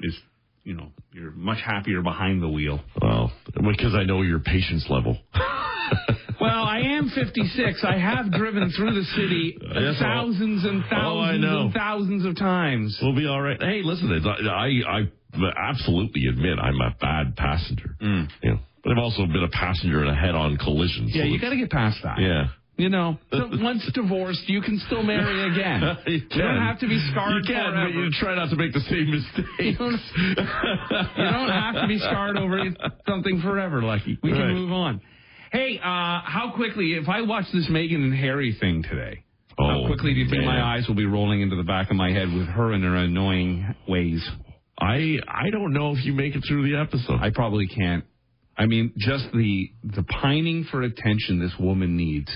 is, 0.00 0.18
you 0.64 0.74
know, 0.74 0.88
you're 1.12 1.30
much 1.30 1.58
happier 1.64 2.02
behind 2.02 2.42
the 2.42 2.48
wheel. 2.48 2.80
Well, 3.00 3.30
because 3.54 3.94
I 3.94 4.02
know 4.02 4.22
your 4.22 4.40
patience 4.40 4.84
level. 4.90 5.16
I 6.76 6.96
am 6.96 7.08
56. 7.14 7.84
I 7.84 7.96
have 7.98 8.30
driven 8.32 8.70
through 8.70 8.94
the 8.94 9.04
city 9.16 9.56
Yes, 9.74 9.96
thousands 10.00 10.64
and 10.64 10.82
Oh, 10.84 10.88
thousands 10.90 11.42
know. 11.42 11.60
and 11.62 11.74
thousands 11.74 12.24
of 12.26 12.36
times. 12.36 12.98
We'll 13.02 13.14
be 13.16 13.26
all 13.26 13.40
right. 13.40 13.60
Hey, 13.60 13.80
listen, 13.82 14.10
I, 14.48 14.68
I 14.86 15.00
absolutely 15.70 16.26
admit 16.28 16.58
I'm 16.58 16.80
a 16.80 16.94
bad 17.00 17.36
passenger. 17.36 17.96
Mm. 18.02 18.28
You 18.42 18.50
know, 18.52 18.58
but 18.82 18.92
I've 18.92 18.98
also 18.98 19.26
been 19.26 19.42
a 19.44 19.48
passenger 19.48 20.02
in 20.02 20.08
a 20.08 20.14
head-on 20.14 20.56
collision. 20.58 21.08
so 21.12 21.18
Yeah, 21.18 21.24
you 21.24 21.40
got 21.40 21.50
to 21.50 21.56
get 21.56 21.70
past 21.70 21.98
that. 22.04 22.18
Yeah. 22.20 22.48
You 22.78 22.90
know, 22.90 23.16
so 23.32 23.48
once 23.52 23.88
divorced, 23.94 24.48
you 24.48 24.60
can 24.60 24.78
still 24.86 25.02
marry 25.02 25.50
again. 25.52 25.80
you, 26.06 26.20
You 26.30 26.42
don't 26.42 26.60
have 26.62 26.78
to 26.80 26.86
be 26.88 26.98
scarred 27.10 27.42
You 27.46 27.54
can, 27.54 27.72
forever. 27.72 27.86
but 27.86 27.94
you 27.94 28.10
try 28.20 28.34
not 28.36 28.50
to 28.50 28.56
make 28.56 28.72
the 28.74 28.80
same 28.80 29.06
You 29.08 29.16
mistake. 29.16 29.78
don't, 29.78 30.00
you 31.16 31.24
don't 31.24 31.48
have 31.50 31.74
to 31.82 31.86
be 31.88 31.98
scarred 31.98 32.36
over 32.36 32.58
something 33.08 33.40
forever, 33.40 33.82
Lucky. 33.82 34.18
We 34.22 34.30
can 34.30 34.40
Right. 34.40 34.52
move 34.52 34.72
on. 34.72 35.00
Hey, 35.52 35.78
uh, 35.78 35.82
how 35.84 36.52
quickly, 36.56 36.94
if 36.94 37.08
I 37.08 37.22
watch 37.22 37.44
this 37.52 37.68
Meghan 37.68 37.96
and 37.96 38.14
Harry 38.14 38.56
thing 38.58 38.82
today, 38.82 39.22
Oh, 39.58 39.66
how 39.82 39.86
quickly 39.86 40.12
do 40.12 40.20
you 40.20 40.28
think 40.28 40.42
man. 40.44 40.54
my 40.54 40.74
eyes 40.76 40.86
will 40.86 40.96
be 40.96 41.06
rolling 41.06 41.40
into 41.40 41.56
the 41.56 41.62
back 41.62 41.90
of 41.90 41.96
my 41.96 42.10
head 42.10 42.30
with 42.32 42.46
her 42.46 42.72
and 42.72 42.84
her 42.84 42.96
annoying 42.96 43.74
ways? 43.88 44.26
I 44.78 45.16
I 45.26 45.48
don't 45.50 45.72
know 45.72 45.92
if 45.92 46.04
you 46.04 46.12
make 46.12 46.34
it 46.36 46.42
through 46.46 46.68
the 46.70 46.78
episode. 46.78 47.20
I 47.22 47.30
probably 47.30 47.66
can't. 47.66 48.04
I 48.58 48.66
mean, 48.66 48.92
just 48.98 49.24
the 49.32 49.70
the 49.82 50.02
pining 50.02 50.64
for 50.70 50.82
attention 50.82 51.38
this 51.40 51.54
woman 51.58 51.96
needs. 51.96 52.30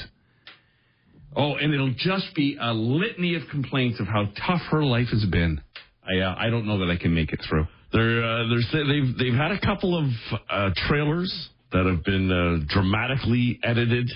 Oh, 1.36 1.56
and 1.56 1.74
it'll 1.74 1.94
just 1.96 2.34
be 2.34 2.56
a 2.60 2.72
litany 2.72 3.34
of 3.34 3.42
complaints 3.50 4.00
of 4.00 4.06
how 4.06 4.24
tough 4.46 4.62
her 4.70 4.82
life 4.82 5.08
has 5.12 5.24
been. 5.26 5.60
I 6.02 6.20
uh, 6.20 6.34
I 6.38 6.48
don't 6.48 6.66
know 6.66 6.78
that 6.78 6.90
I 6.90 6.96
can 6.96 7.14
make 7.14 7.32
it 7.34 7.40
through. 7.46 7.66
They're 7.92 8.24
uh, 8.24 8.44
they're 8.48 8.84
they've 8.86 9.18
they've 9.18 9.34
had 9.34 9.52
a 9.52 9.60
couple 9.60 9.98
of 9.98 10.06
uh, 10.48 10.70
trailers 10.88 11.50
that 11.72 11.86
have 11.86 12.04
been 12.04 12.30
uh, 12.30 12.64
dramatically 12.68 13.58
edited, 13.62 14.10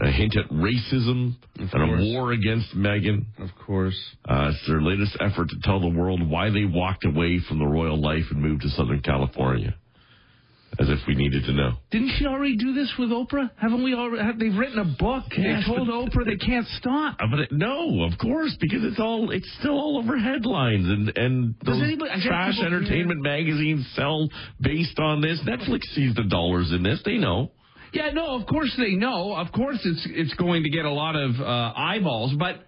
a 0.00 0.10
hint 0.10 0.36
at 0.36 0.48
racism 0.50 1.36
and 1.56 1.70
course. 1.70 2.02
a 2.02 2.12
war 2.12 2.32
against 2.32 2.74
Meghan. 2.76 3.26
Of 3.38 3.50
course. 3.66 3.98
Uh, 4.28 4.50
it's 4.52 4.68
their 4.68 4.80
latest 4.80 5.16
effort 5.20 5.48
to 5.50 5.56
tell 5.62 5.80
the 5.80 5.88
world 5.88 6.28
why 6.28 6.50
they 6.50 6.64
walked 6.64 7.04
away 7.04 7.40
from 7.48 7.58
the 7.58 7.66
royal 7.66 8.00
life 8.00 8.24
and 8.30 8.40
moved 8.40 8.62
to 8.62 8.68
Southern 8.70 9.00
California. 9.00 9.74
As 10.78 10.88
if 10.88 10.98
we 11.08 11.14
needed 11.16 11.44
to 11.44 11.52
know. 11.52 11.72
Didn't 11.90 12.12
she 12.16 12.26
already 12.26 12.56
do 12.56 12.72
this 12.72 12.90
with 12.98 13.10
Oprah? 13.10 13.50
Haven't 13.56 13.82
we 13.82 13.92
already? 13.94 14.22
Have, 14.24 14.38
they've 14.38 14.54
written 14.56 14.78
a 14.78 14.84
book. 14.84 15.24
Yes, 15.36 15.64
they 15.66 15.74
told 15.74 15.88
Oprah 15.88 16.24
they 16.24 16.36
can't 16.36 16.66
stop. 16.78 17.16
Uh, 17.20 17.26
But 17.28 17.40
it, 17.40 17.52
no, 17.52 18.02
of 18.04 18.16
course, 18.18 18.56
because 18.60 18.84
it's 18.84 19.00
all 19.00 19.30
it's 19.32 19.50
still 19.58 19.72
all 19.72 19.98
over 19.98 20.16
headlines 20.16 20.86
and 20.88 21.12
and 21.18 21.54
those 21.64 21.82
anybody- 21.82 22.12
trash 22.22 22.58
entertainment 22.60 23.20
magazines 23.20 23.84
sell 23.96 24.28
based 24.60 24.98
on 25.00 25.20
this. 25.20 25.40
Netflix 25.46 25.82
sees 25.94 26.14
the 26.14 26.24
dollars 26.24 26.70
in 26.72 26.82
this; 26.84 27.02
they 27.04 27.18
know. 27.18 27.50
Yeah, 27.92 28.10
no, 28.10 28.40
of 28.40 28.46
course 28.46 28.72
they 28.78 28.92
know. 28.94 29.34
Of 29.34 29.50
course 29.50 29.80
it's 29.84 30.06
it's 30.08 30.34
going 30.34 30.62
to 30.62 30.70
get 30.70 30.84
a 30.84 30.92
lot 30.92 31.16
of 31.16 31.38
uh, 31.40 31.72
eyeballs, 31.76 32.34
but 32.38 32.64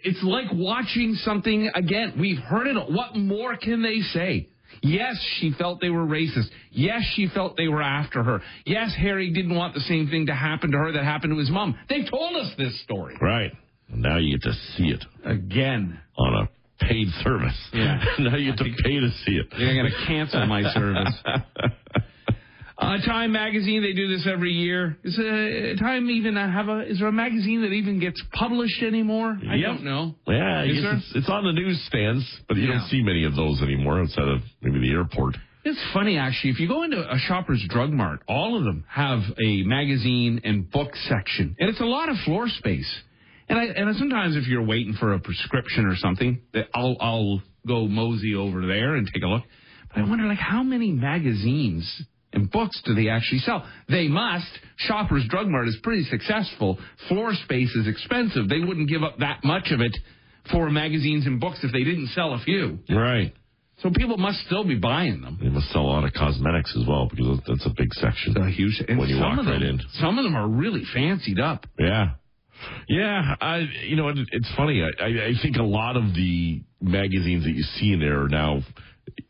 it's 0.00 0.22
like 0.22 0.46
watching 0.54 1.14
something 1.16 1.70
again. 1.74 2.14
We've 2.18 2.38
heard 2.38 2.66
it. 2.66 2.76
What 2.90 3.14
more 3.14 3.56
can 3.58 3.82
they 3.82 4.00
say? 4.00 4.48
Yes, 4.82 5.16
she 5.38 5.52
felt 5.52 5.80
they 5.80 5.90
were 5.90 6.06
racist. 6.06 6.48
Yes, 6.70 7.02
she 7.14 7.28
felt 7.28 7.56
they 7.56 7.68
were 7.68 7.82
after 7.82 8.22
her. 8.22 8.40
Yes, 8.64 8.94
Harry 8.98 9.30
didn't 9.32 9.54
want 9.54 9.74
the 9.74 9.80
same 9.80 10.08
thing 10.08 10.26
to 10.26 10.34
happen 10.34 10.70
to 10.72 10.78
her 10.78 10.92
that 10.92 11.04
happened 11.04 11.32
to 11.32 11.38
his 11.38 11.50
mom. 11.50 11.76
They've 11.88 12.08
told 12.08 12.36
us 12.36 12.52
this 12.56 12.80
story. 12.82 13.16
Right. 13.20 13.52
Now 13.88 14.18
you 14.18 14.38
get 14.38 14.42
to 14.42 14.52
see 14.76 14.88
it 14.88 15.04
Again. 15.24 15.98
on 16.16 16.44
a 16.44 16.84
paid 16.84 17.08
service. 17.22 17.58
Yeah. 17.72 18.02
now 18.20 18.36
you 18.36 18.50
get 18.52 18.58
to 18.58 18.64
pay 18.64 19.00
to 19.00 19.10
see 19.24 19.32
it. 19.32 19.46
They're 19.56 19.74
going 19.74 19.90
to 19.90 20.06
cancel 20.06 20.46
my 20.46 20.62
service. 20.72 21.14
Uh, 22.80 22.96
Time 23.04 23.32
magazine, 23.32 23.82
they 23.82 23.92
do 23.92 24.08
this 24.08 24.26
every 24.26 24.52
year. 24.52 24.96
Is 25.04 25.18
uh, 25.18 25.78
Time 25.78 26.08
even 26.08 26.36
uh, 26.38 26.50
have 26.50 26.68
a? 26.70 26.80
Is 26.90 26.98
there 26.98 27.08
a 27.08 27.12
magazine 27.12 27.60
that 27.60 27.72
even 27.72 28.00
gets 28.00 28.22
published 28.32 28.82
anymore? 28.82 29.38
I 29.48 29.56
Yep. 29.56 29.66
don't 29.66 29.84
know. 29.84 30.14
Yeah, 30.26 30.62
it's, 30.64 31.12
it's 31.14 31.28
on 31.28 31.44
the 31.44 31.52
newsstands, 31.52 32.24
but 32.48 32.56
you 32.56 32.64
Yeah. 32.64 32.78
don't 32.78 32.88
see 32.88 33.02
many 33.02 33.24
of 33.24 33.36
those 33.36 33.60
anymore 33.60 34.00
outside 34.00 34.28
of 34.28 34.40
maybe 34.62 34.80
the 34.80 34.92
airport. 34.94 35.36
It's 35.62 35.78
funny 35.92 36.16
actually. 36.16 36.52
If 36.52 36.58
you 36.60 36.68
go 36.68 36.82
into 36.84 36.98
a 36.98 37.18
Shoppers 37.18 37.62
Drug 37.68 37.90
Mart, 37.92 38.22
all 38.26 38.56
of 38.56 38.64
them 38.64 38.82
have 38.88 39.20
a 39.44 39.62
magazine 39.64 40.40
and 40.44 40.70
book 40.70 40.96
section, 41.06 41.54
and 41.60 41.68
it's 41.68 41.80
a 41.80 41.84
lot 41.84 42.08
of 42.08 42.16
floor 42.24 42.48
space. 42.48 42.90
And 43.50 43.58
I 43.58 43.64
and 43.64 43.94
sometimes 43.96 44.36
if 44.36 44.46
you're 44.48 44.64
waiting 44.64 44.94
for 44.94 45.12
a 45.12 45.18
prescription 45.18 45.84
or 45.84 45.96
something, 45.96 46.40
that 46.54 46.68
I'll 46.74 46.96
I'll 46.98 47.42
go 47.66 47.86
mosey 47.86 48.34
over 48.36 48.66
there 48.66 48.94
and 48.94 49.06
take 49.12 49.22
a 49.22 49.26
look. 49.26 49.42
But 49.94 50.00
I 50.04 50.08
wonder 50.08 50.24
like 50.24 50.38
how 50.38 50.62
many 50.62 50.92
magazines 50.92 51.84
and 52.32 52.50
books 52.50 52.80
do 52.84 52.94
they 52.94 53.08
actually 53.08 53.40
sell? 53.40 53.66
They 53.88 54.08
must. 54.08 54.50
Shoppers 54.76 55.24
Drug 55.28 55.48
Mart 55.48 55.68
is 55.68 55.78
pretty 55.82 56.04
successful. 56.04 56.78
Floor 57.08 57.34
space 57.44 57.74
is 57.74 57.86
expensive. 57.86 58.48
They 58.48 58.60
wouldn't 58.60 58.88
give 58.88 59.02
up 59.02 59.18
that 59.18 59.42
much 59.44 59.70
of 59.70 59.80
it 59.80 59.96
for 60.50 60.70
magazines 60.70 61.26
and 61.26 61.40
books 61.40 61.60
if 61.62 61.72
they 61.72 61.84
didn't 61.84 62.08
sell 62.08 62.34
a 62.34 62.38
few. 62.40 62.78
Right. 62.88 63.34
So 63.82 63.90
people 63.90 64.18
must 64.18 64.40
still 64.46 64.64
be 64.64 64.76
buying 64.76 65.22
them. 65.22 65.38
They 65.40 65.48
must 65.48 65.70
sell 65.70 65.82
a 65.82 65.90
lot 65.90 66.04
of 66.04 66.12
cosmetics 66.12 66.76
as 66.78 66.86
well 66.86 67.08
because 67.08 67.40
that's 67.46 67.64
a 67.64 67.70
big 67.70 67.92
section. 67.94 68.36
a 68.36 68.50
huge 68.50 68.82
and 68.86 68.98
When 68.98 69.08
you 69.08 69.16
some 69.16 69.24
walk 69.24 69.38
of 69.38 69.46
them, 69.46 69.54
right 69.54 69.62
in. 69.62 69.80
Some 69.94 70.18
of 70.18 70.24
them 70.24 70.36
are 70.36 70.46
really 70.46 70.82
fancied 70.92 71.40
up. 71.40 71.66
Yeah. 71.78 72.10
Yeah, 72.88 73.36
I, 73.40 73.66
you 73.86 73.96
know, 73.96 74.08
it, 74.08 74.18
it's 74.32 74.50
funny. 74.54 74.82
I, 74.82 75.02
I, 75.02 75.06
I 75.28 75.32
think 75.40 75.56
a 75.56 75.62
lot 75.62 75.96
of 75.96 76.14
the 76.14 76.62
magazines 76.82 77.44
that 77.44 77.52
you 77.52 77.62
see 77.62 77.92
in 77.92 78.00
there 78.00 78.24
are 78.24 78.28
now, 78.28 78.60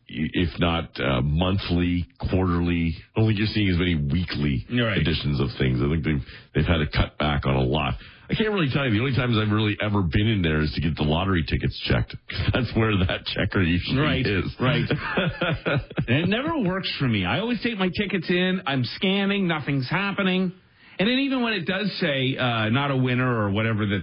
if 0.07 0.59
not 0.59 0.99
uh, 0.99 1.21
monthly, 1.21 2.07
quarterly. 2.29 2.95
I 3.15 3.19
don't 3.19 3.29
think 3.29 3.39
you're 3.39 3.47
seeing 3.47 3.69
as 3.69 3.77
many 3.77 3.95
weekly 3.95 4.65
Right. 4.71 4.97
editions 4.97 5.39
of 5.39 5.47
things. 5.57 5.79
I 5.81 5.87
think 5.89 6.03
they've 6.03 6.23
they've 6.55 6.65
had 6.65 6.77
to 6.79 6.87
cut 6.87 7.17
back 7.17 7.45
on 7.45 7.55
a 7.55 7.63
lot. 7.63 7.95
I 8.29 8.33
can't 8.33 8.51
really 8.51 8.69
tell 8.71 8.85
you. 8.85 8.91
The 8.93 8.99
only 8.99 9.15
times 9.15 9.35
I've 9.37 9.51
really 9.51 9.75
ever 9.81 10.01
been 10.03 10.27
in 10.27 10.41
there 10.41 10.61
is 10.61 10.71
to 10.75 10.81
get 10.81 10.95
the 10.95 11.03
lottery 11.03 11.43
tickets 11.47 11.77
checked. 11.85 12.15
that's 12.53 12.73
where 12.75 12.95
that 13.05 13.25
checker 13.25 13.61
usually 13.61 13.99
Right, 13.99 14.25
is. 14.25 14.45
right. 14.59 14.85
And 16.07 16.17
it 16.17 16.29
never 16.29 16.57
works 16.59 16.89
for 16.97 17.07
me. 17.07 17.25
I 17.25 17.39
always 17.39 17.61
take 17.61 17.77
my 17.77 17.89
tickets 17.89 18.29
in. 18.29 18.61
I'm 18.65 18.83
scanning. 18.83 19.47
Nothing's 19.47 19.89
happening. 19.89 20.53
And 20.99 21.09
then 21.09 21.19
even 21.19 21.41
when 21.41 21.53
it 21.53 21.65
does 21.65 21.91
say 21.99 22.37
uh, 22.37 22.69
not 22.69 22.91
a 22.91 22.95
winner 22.97 23.27
or 23.45 23.51
whatever 23.51 23.85
the 23.85 24.01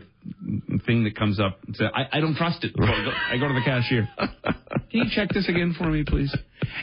thing 0.86 1.04
that 1.04 1.16
comes 1.16 1.38
up, 1.40 1.58
it's, 1.68 1.80
uh, 1.80 1.84
I, 1.94 2.18
I 2.18 2.20
don't 2.20 2.34
trust 2.36 2.64
it. 2.64 2.72
I, 2.78 2.86
go, 2.86 3.10
I 3.32 3.38
go 3.38 3.48
to 3.48 3.54
the 3.54 3.62
cashier. 3.64 4.08
Can 4.90 5.00
you 5.00 5.04
check 5.14 5.28
this 5.30 5.48
again 5.48 5.74
for 5.76 5.90
me, 5.90 6.04
please? 6.06 6.34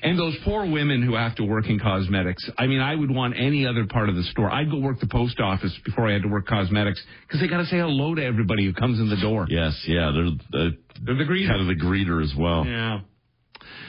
And 0.03 0.17
those 0.19 0.35
poor 0.43 0.69
women 0.69 1.01
who 1.01 1.15
have 1.15 1.35
to 1.35 1.43
work 1.43 1.65
in 1.67 1.79
cosmetics. 1.79 2.47
I 2.57 2.67
mean, 2.67 2.79
I 2.81 2.95
would 2.95 3.09
want 3.11 3.33
any 3.37 3.65
other 3.65 3.85
part 3.87 4.09
of 4.09 4.15
the 4.15 4.23
store. 4.23 4.51
I'd 4.51 4.69
go 4.69 4.77
work 4.79 4.99
the 4.99 5.07
post 5.07 5.39
office 5.39 5.75
before 5.83 6.07
I 6.09 6.13
had 6.13 6.21
to 6.23 6.27
work 6.27 6.45
cosmetics 6.47 7.01
because 7.27 7.41
they 7.41 7.47
got 7.47 7.57
to 7.57 7.65
say 7.65 7.77
hello 7.77 8.13
to 8.15 8.23
everybody 8.23 8.65
who 8.65 8.73
comes 8.73 8.99
in 8.99 9.09
the 9.09 9.17
door. 9.21 9.47
yes, 9.49 9.83
yeah, 9.87 10.11
they're 10.13 10.25
uh, 10.61 10.69
They're 11.03 11.15
the 11.17 11.23
greeters. 11.23 11.47
kind 11.49 11.61
of 11.61 11.67
the 11.67 11.83
greeter 11.83 12.23
as 12.23 12.33
well. 12.37 12.65
Yeah. 12.65 12.99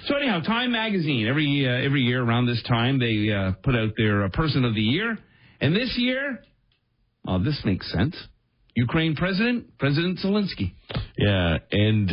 So 0.06 0.16
anyhow, 0.16 0.40
Time 0.40 0.72
Magazine 0.72 1.26
every 1.26 1.66
uh, 1.68 1.84
every 1.84 2.02
year 2.02 2.22
around 2.22 2.46
this 2.46 2.62
time 2.62 2.98
they 2.98 3.30
uh, 3.32 3.52
put 3.62 3.74
out 3.74 3.90
their 3.96 4.24
uh, 4.24 4.28
Person 4.30 4.64
of 4.64 4.74
the 4.74 4.80
Year, 4.80 5.18
and 5.60 5.74
this 5.74 5.94
year, 5.98 6.42
oh, 7.26 7.42
this 7.42 7.60
makes 7.64 7.90
sense. 7.92 8.16
Ukraine 8.76 9.16
President 9.16 9.78
President 9.78 10.18
Zelensky. 10.18 10.72
Yeah, 11.16 11.56
and 11.72 12.10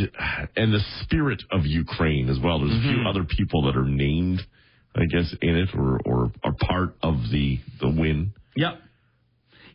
and 0.56 0.72
the 0.72 0.80
spirit 1.02 1.42
of 1.52 1.66
Ukraine 1.66 2.30
as 2.30 2.38
well. 2.42 2.58
There's 2.58 2.72
a 2.72 2.88
few 2.88 3.06
other 3.06 3.24
people 3.24 3.62
that 3.66 3.76
are 3.76 3.84
named, 3.84 4.40
I 4.96 5.04
guess, 5.04 5.32
in 5.42 5.56
it 5.56 5.68
or 5.74 6.00
or 6.06 6.32
are 6.42 6.54
part 6.58 6.96
of 7.02 7.16
the 7.30 7.60
the 7.80 7.88
win. 7.88 8.32
Yep. 8.56 8.80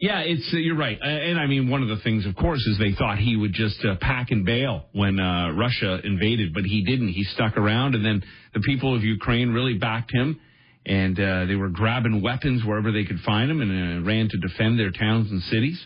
Yeah, 0.02 0.22
it's 0.22 0.50
uh, 0.52 0.58
you're 0.58 0.78
right, 0.78 0.98
uh, 1.00 1.06
and 1.06 1.38
I 1.38 1.46
mean 1.46 1.70
one 1.70 1.84
of 1.84 1.90
the 1.90 2.02
things, 2.04 2.26
of 2.26 2.36
course, 2.36 2.66
is 2.66 2.80
they 2.80 2.94
thought 2.94 3.20
he 3.20 3.36
would 3.36 3.54
just 3.54 3.84
uh, 3.86 3.96
pack 4.00 4.32
and 4.32 4.46
bail 4.46 4.86
when 4.94 5.20
uh, 5.20 5.52
Russia 5.52 6.00
invaded, 6.04 6.54
but 6.54 6.64
he 6.64 6.84
didn't. 6.84 7.10
He 7.10 7.24
stuck 7.26 7.56
around, 7.58 7.96
and 7.96 8.04
then 8.04 8.24
the 8.54 8.62
people 8.62 8.96
of 8.96 9.04
Ukraine 9.04 9.50
really 9.50 9.78
backed 9.78 10.12
him, 10.12 10.40
and 10.86 11.20
uh, 11.20 11.46
they 11.46 11.56
were 11.56 11.68
grabbing 11.68 12.24
weapons 12.24 12.64
wherever 12.64 12.94
they 12.94 13.04
could 13.04 13.20
find 13.20 13.52
them, 13.52 13.62
and 13.62 13.72
uh, 13.72 14.08
ran 14.08 14.30
to 14.30 14.38
defend 14.38 14.80
their 14.80 14.92
towns 14.92 15.30
and 15.30 15.44
cities. 15.44 15.86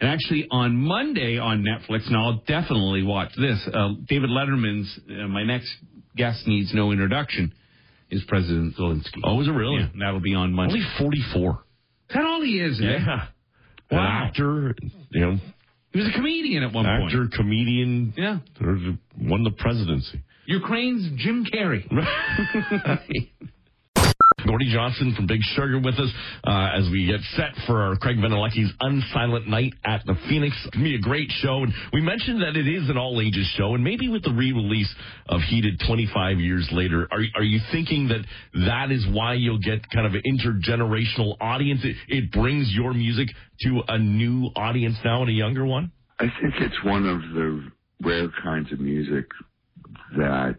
And 0.00 0.10
actually, 0.10 0.46
on 0.50 0.76
Monday 0.76 1.38
on 1.38 1.64
Netflix, 1.64 2.06
and 2.06 2.16
I'll 2.16 2.42
definitely 2.46 3.02
watch 3.02 3.32
this. 3.36 3.58
Uh, 3.72 3.90
David 4.08 4.30
Letterman's 4.30 4.98
uh, 5.10 5.26
my 5.28 5.42
next 5.44 5.70
guest 6.16 6.46
needs 6.46 6.72
no 6.74 6.92
introduction 6.92 7.52
is 8.10 8.22
President 8.28 8.76
Zelensky. 8.76 9.20
Oh, 9.24 9.40
is 9.40 9.48
it 9.48 9.52
really? 9.52 9.78
Yeah, 9.80 9.88
that'll 9.98 10.20
be 10.20 10.34
on 10.34 10.52
Monday. 10.52 10.74
Only 10.74 10.86
44. 10.98 11.50
Is 12.08 12.14
that 12.14 12.24
all 12.24 12.42
he 12.42 12.60
is? 12.60 12.80
eh? 12.80 12.84
An 12.86 13.20
Wow. 13.90 14.24
actor, 14.26 14.74
you 15.10 15.20
know, 15.20 15.36
He 15.92 15.98
was 16.00 16.08
a 16.08 16.12
comedian 16.12 16.62
at 16.64 16.72
one 16.72 16.86
actor, 16.86 17.00
point. 17.02 17.14
Actor, 17.32 17.36
comedian, 17.36 18.14
Yeah. 18.16 18.38
won 19.20 19.44
the 19.44 19.50
presidency. 19.52 20.20
Ukraine's 20.46 21.08
Jim 21.22 21.44
Carrey. 21.46 21.84
Gordie 24.46 24.72
Johnson 24.72 25.14
from 25.14 25.26
Big 25.26 25.40
Sugar 25.54 25.78
with 25.78 25.94
us 25.94 26.10
uh, 26.44 26.70
as 26.74 26.88
we 26.90 27.06
get 27.06 27.20
set 27.36 27.52
for 27.66 27.96
Craig 28.00 28.16
Venn 28.16 28.32
and 28.32 28.40
Lucky's 28.40 28.70
Unsilent 28.80 29.46
Night 29.46 29.74
at 29.84 30.04
the 30.06 30.14
Phoenix. 30.28 30.56
It's 30.64 30.74
going 30.74 30.84
to 30.84 30.90
be 30.90 30.96
a 30.96 31.00
great 31.00 31.30
show. 31.42 31.62
And 31.62 31.72
we 31.92 32.00
mentioned 32.00 32.42
that 32.42 32.56
it 32.56 32.66
is 32.66 32.88
an 32.88 32.96
all 32.96 33.20
ages 33.20 33.46
show. 33.56 33.74
And 33.74 33.82
maybe 33.82 34.08
with 34.08 34.22
the 34.22 34.32
re 34.32 34.52
release 34.52 34.92
of 35.28 35.40
Heated 35.42 35.80
25 35.86 36.38
years 36.38 36.68
later, 36.72 37.08
are, 37.10 37.22
are 37.34 37.42
you 37.42 37.60
thinking 37.72 38.08
that 38.08 38.24
that 38.66 38.90
is 38.90 39.06
why 39.10 39.34
you'll 39.34 39.58
get 39.58 39.88
kind 39.90 40.06
of 40.06 40.14
an 40.14 40.22
intergenerational 40.26 41.36
audience? 41.40 41.80
It, 41.84 41.96
it 42.08 42.32
brings 42.32 42.72
your 42.72 42.94
music 42.94 43.28
to 43.62 43.82
a 43.88 43.98
new 43.98 44.50
audience 44.56 44.96
now 45.04 45.22
and 45.22 45.30
a 45.30 45.34
younger 45.34 45.66
one? 45.66 45.92
I 46.18 46.24
think 46.40 46.54
it's 46.60 46.84
one 46.84 47.06
of 47.06 47.20
the 47.34 47.70
rare 48.02 48.28
kinds 48.42 48.72
of 48.72 48.80
music 48.80 49.26
that, 50.16 50.58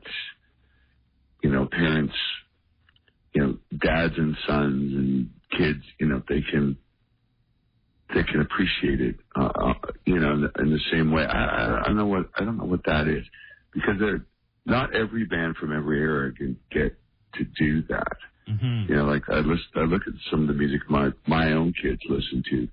you 1.42 1.50
know, 1.50 1.68
parents, 1.72 2.14
you 3.38 3.44
know, 3.44 3.58
dads 3.78 4.14
and 4.18 4.36
sons 4.48 4.94
and 4.94 5.30
kids, 5.52 5.84
you 6.00 6.08
know, 6.08 6.24
they 6.28 6.42
can, 6.50 6.76
they 8.16 8.24
can 8.24 8.42
appreciate 8.42 9.00
it, 9.00 9.16
uh, 9.36 9.52
uh, 9.64 9.74
you 10.06 10.18
know, 10.20 10.34
in 10.34 10.42
the, 10.42 10.62
in 10.62 10.72
the 10.72 10.80
same 10.92 11.12
way. 11.12 11.24
I, 11.24 11.82
I, 11.82 11.84
don't 11.86 11.98
know 11.98 12.08
what, 12.08 12.30
I 12.40 12.44
don't 12.44 12.58
know 12.58 12.66
what 12.66 12.84
that 12.86 13.08
is 13.08 13.24
because 13.74 13.96
they're, 14.00 14.26
not 14.66 14.96
every 14.96 15.24
band 15.24 15.56
from 15.56 15.72
every 15.72 16.00
era 16.00 16.32
can 16.34 16.58
get 16.72 16.98
to 17.36 17.46
do 17.58 17.84
that. 17.90 18.18
You 18.90 18.96
know, 18.96 19.06
like 19.06 19.24
I 19.30 19.40
listen, 19.40 19.64
I 19.76 19.82
look 19.82 20.02
at 20.08 20.14
some 20.32 20.42
of 20.42 20.48
the 20.48 20.54
music 20.54 20.82
my 20.90 21.10
my 21.26 21.52
own 21.54 21.74
kids 21.82 22.02
listen 22.10 22.44
to, 22.50 22.68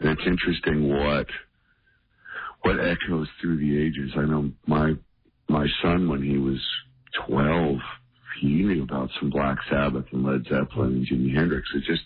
and 0.00 0.10
it's 0.10 0.26
interesting 0.26 0.88
what 0.88 1.26
what 2.62 2.76
echoes 2.78 3.28
through 3.40 3.58
the 3.58 3.86
ages. 3.86 4.12
I 4.16 4.22
know 4.22 4.50
my 4.66 4.92
my 5.48 5.66
son 5.82 6.08
when 6.08 6.22
he 6.22 6.38
was 6.38 6.60
twelve, 7.26 7.76
he 8.40 8.48
knew 8.48 8.82
about 8.82 9.10
some 9.18 9.30
Black 9.30 9.58
Sabbath 9.70 10.04
and 10.12 10.24
Led 10.24 10.44
Zeppelin 10.44 10.94
and 10.94 11.06
Jimi 11.06 11.34
Hendrix. 11.34 11.68
It 11.74 11.84
just, 11.84 12.02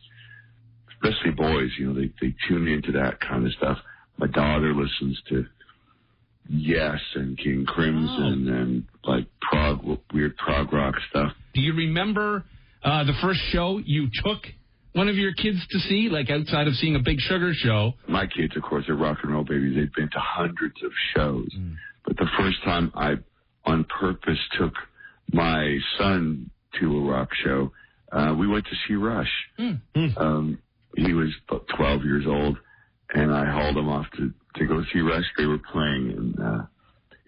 especially 0.92 1.32
boys, 1.32 1.70
you 1.78 1.86
know, 1.86 1.94
they 1.94 2.12
they 2.20 2.34
tune 2.48 2.68
into 2.68 2.92
that 2.92 3.20
kind 3.20 3.46
of 3.46 3.52
stuff. 3.52 3.78
My 4.18 4.26
daughter 4.26 4.74
listens 4.74 5.20
to 5.28 5.46
Yes 6.48 7.00
and 7.14 7.36
King 7.36 7.64
Crimson 7.66 8.48
and 8.48 8.84
like 9.04 9.26
prog 9.50 9.80
weird 10.12 10.36
prog 10.36 10.72
rock 10.72 10.94
stuff. 11.10 11.32
Do 11.54 11.60
you 11.60 11.74
remember 11.74 12.44
uh, 12.84 13.04
the 13.04 13.14
first 13.20 13.40
show 13.50 13.80
you 13.84 14.08
took 14.24 14.42
one 14.92 15.08
of 15.08 15.16
your 15.16 15.32
kids 15.34 15.58
to 15.70 15.78
see, 15.80 16.08
like 16.10 16.30
outside 16.30 16.68
of 16.68 16.74
seeing 16.74 16.96
a 16.96 17.00
Big 17.00 17.18
Sugar 17.20 17.52
show? 17.54 17.92
my 18.08 18.26
kids, 18.26 18.56
of 18.56 18.62
course, 18.62 18.88
are 18.88 18.94
rock 18.96 19.18
and 19.22 19.32
roll 19.32 19.44
babies. 19.44 19.74
They've 19.76 19.92
been 19.92 20.08
to 20.10 20.20
hundreds 20.20 20.76
of 20.84 20.90
shows. 21.14 21.48
But 22.04 22.16
the 22.16 22.28
first 22.38 22.62
time 22.64 22.92
I, 22.94 23.14
on 23.64 23.84
purpose, 23.84 24.38
took 24.58 24.72
my 25.32 25.78
son 25.98 26.50
to 26.80 26.98
a 26.98 27.10
rock 27.10 27.28
show, 27.44 27.72
uh, 28.12 28.34
we 28.38 28.46
went 28.46 28.64
to 28.66 28.76
see 28.86 28.94
Rush. 28.94 29.30
Um, 30.16 30.58
he 30.96 31.12
was 31.12 31.30
12 31.76 32.04
years 32.04 32.24
old, 32.26 32.56
and 33.14 33.32
I 33.34 33.44
hauled 33.50 33.76
him 33.76 33.88
off 33.88 34.06
to, 34.16 34.32
to 34.56 34.66
go 34.66 34.82
see 34.92 35.00
Rush. 35.00 35.24
They 35.36 35.46
were 35.46 35.58
playing 35.72 36.10
in, 36.10 36.42
uh, 36.42 36.66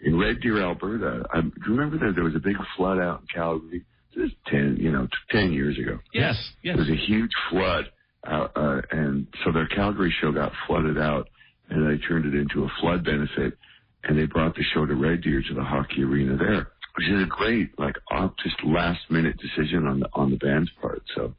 in 0.04 0.18
Red 0.18 0.40
Deer, 0.40 0.62
Alberta. 0.62 1.24
I, 1.32 1.40
do 1.40 1.50
you 1.66 1.74
remember 1.76 1.98
that 2.06 2.14
there 2.14 2.24
was 2.24 2.34
a 2.34 2.40
big 2.40 2.56
flood 2.76 2.98
out 2.98 3.20
in 3.20 3.26
Calgary? 3.34 3.84
This 4.16 4.30
10, 4.48 4.78
you 4.80 4.90
know, 4.90 5.06
10 5.30 5.52
years 5.52 5.78
ago. 5.78 5.98
Yes, 6.12 6.34
yes. 6.62 6.76
There 6.76 6.84
was 6.86 6.88
a 6.88 7.06
huge 7.06 7.30
flood, 7.50 7.84
uh, 8.26 8.48
uh, 8.56 8.80
and 8.90 9.26
so 9.44 9.52
their 9.52 9.68
Calgary 9.68 10.12
show 10.20 10.32
got 10.32 10.50
flooded 10.66 10.98
out, 10.98 11.28
and 11.70 11.86
they 11.86 12.04
turned 12.04 12.24
it 12.24 12.34
into 12.36 12.64
a 12.64 12.68
flood 12.80 13.04
benefit, 13.04 13.56
and 14.02 14.18
they 14.18 14.24
brought 14.26 14.56
the 14.56 14.64
show 14.74 14.86
to 14.86 14.94
Red 14.94 15.22
Deer 15.22 15.40
to 15.46 15.54
the 15.54 15.62
hockey 15.62 16.02
arena 16.02 16.36
there, 16.36 16.68
which 16.98 17.08
is 17.10 17.22
a 17.22 17.26
great, 17.26 17.78
like, 17.78 17.94
just 18.42 18.56
last 18.64 18.98
minute 19.08 19.36
decision 19.38 19.86
on 19.86 20.00
the 20.00 20.08
on 20.14 20.30
the 20.32 20.36
band's 20.36 20.70
part. 20.82 21.00
So, 21.14 21.32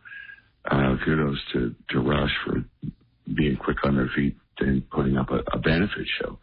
uh, 0.72 0.96
kudos 1.04 1.38
to 1.52 1.76
to 1.90 2.00
Rush 2.00 2.32
for 2.46 2.64
being 3.36 3.58
quick 3.58 3.84
on 3.84 3.98
their 3.98 4.10
feet 4.16 4.38
and 4.60 4.90
putting 4.90 5.18
up 5.18 5.30
a, 5.32 5.42
a 5.52 5.60
benefit 5.60 6.08
show. 6.22 6.40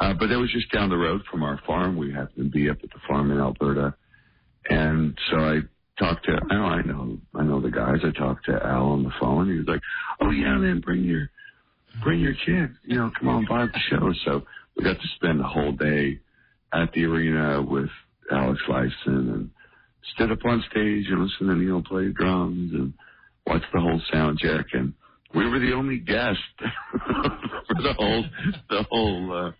Uh, 0.00 0.12
but 0.18 0.26
that 0.26 0.38
was 0.38 0.50
just 0.52 0.72
down 0.72 0.88
the 0.88 0.96
road 0.96 1.22
from 1.30 1.44
our 1.44 1.60
farm. 1.68 1.96
We 1.96 2.12
happened 2.12 2.52
to 2.52 2.58
be 2.58 2.68
up 2.68 2.78
at 2.82 2.90
the 2.90 2.98
farm 3.06 3.30
in 3.30 3.38
Alberta. 3.38 3.94
And 4.68 5.16
so 5.30 5.36
I 5.36 5.60
talked 5.96 6.24
to 6.24 6.32
I 6.50 6.54
know 6.54 6.64
I 6.64 6.82
know 6.82 7.18
I 7.36 7.44
know 7.44 7.60
the 7.60 7.70
guys. 7.70 8.00
I 8.02 8.10
talked 8.18 8.46
to 8.46 8.60
Al 8.60 8.86
on 8.86 9.04
the 9.04 9.12
phone. 9.20 9.52
He 9.52 9.58
was 9.58 9.68
like, 9.68 9.82
"Oh 10.20 10.30
yeah, 10.30 10.56
man, 10.56 10.80
bring 10.80 11.04
your 11.04 11.30
bring 12.02 12.18
your 12.18 12.34
kid. 12.44 12.74
You 12.84 12.96
know, 12.96 13.12
come 13.16 13.28
on 13.28 13.46
by 13.48 13.66
the 13.66 13.80
show." 13.88 14.12
So 14.24 14.42
we 14.76 14.82
got 14.82 15.00
to 15.00 15.08
spend 15.14 15.38
the 15.38 15.44
whole 15.44 15.72
day 15.72 16.18
at 16.72 16.92
the 16.92 17.04
arena 17.04 17.62
with 17.62 17.90
Alex 18.30 18.60
Lifeson 18.68 18.90
and 19.34 19.50
stood 20.14 20.32
up 20.32 20.44
on 20.44 20.62
stage 20.70 21.06
and 21.08 21.22
listened 21.22 21.48
to 21.50 21.54
Neil 21.56 21.82
play 21.82 22.08
drums 22.12 22.72
and 22.72 22.92
watched 23.46 23.66
the 23.72 23.80
whole 23.80 24.00
sound 24.12 24.38
check. 24.38 24.66
And 24.72 24.92
we 25.34 25.48
were 25.48 25.58
the 25.58 25.72
only 25.72 25.98
guest 25.98 26.38
for 26.58 27.82
the 27.82 27.94
whole 27.96 28.24
the 28.70 28.82
whole 28.90 29.32
uh, 29.46 29.52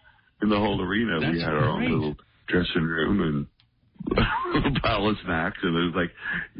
in 0.42 0.48
the 0.50 0.58
whole 0.58 0.80
arena. 0.82 1.20
That's 1.20 1.32
we 1.32 1.40
had 1.40 1.52
our 1.52 1.76
great. 1.76 1.90
own 1.90 1.92
little 1.92 2.16
dressing 2.48 2.82
room 2.82 3.20
and. 3.20 3.46
Pile 4.82 5.08
of 5.08 5.16
snacks, 5.24 5.58
and 5.62 5.76
it 5.76 5.80
was 5.86 5.92
like, 5.94 6.10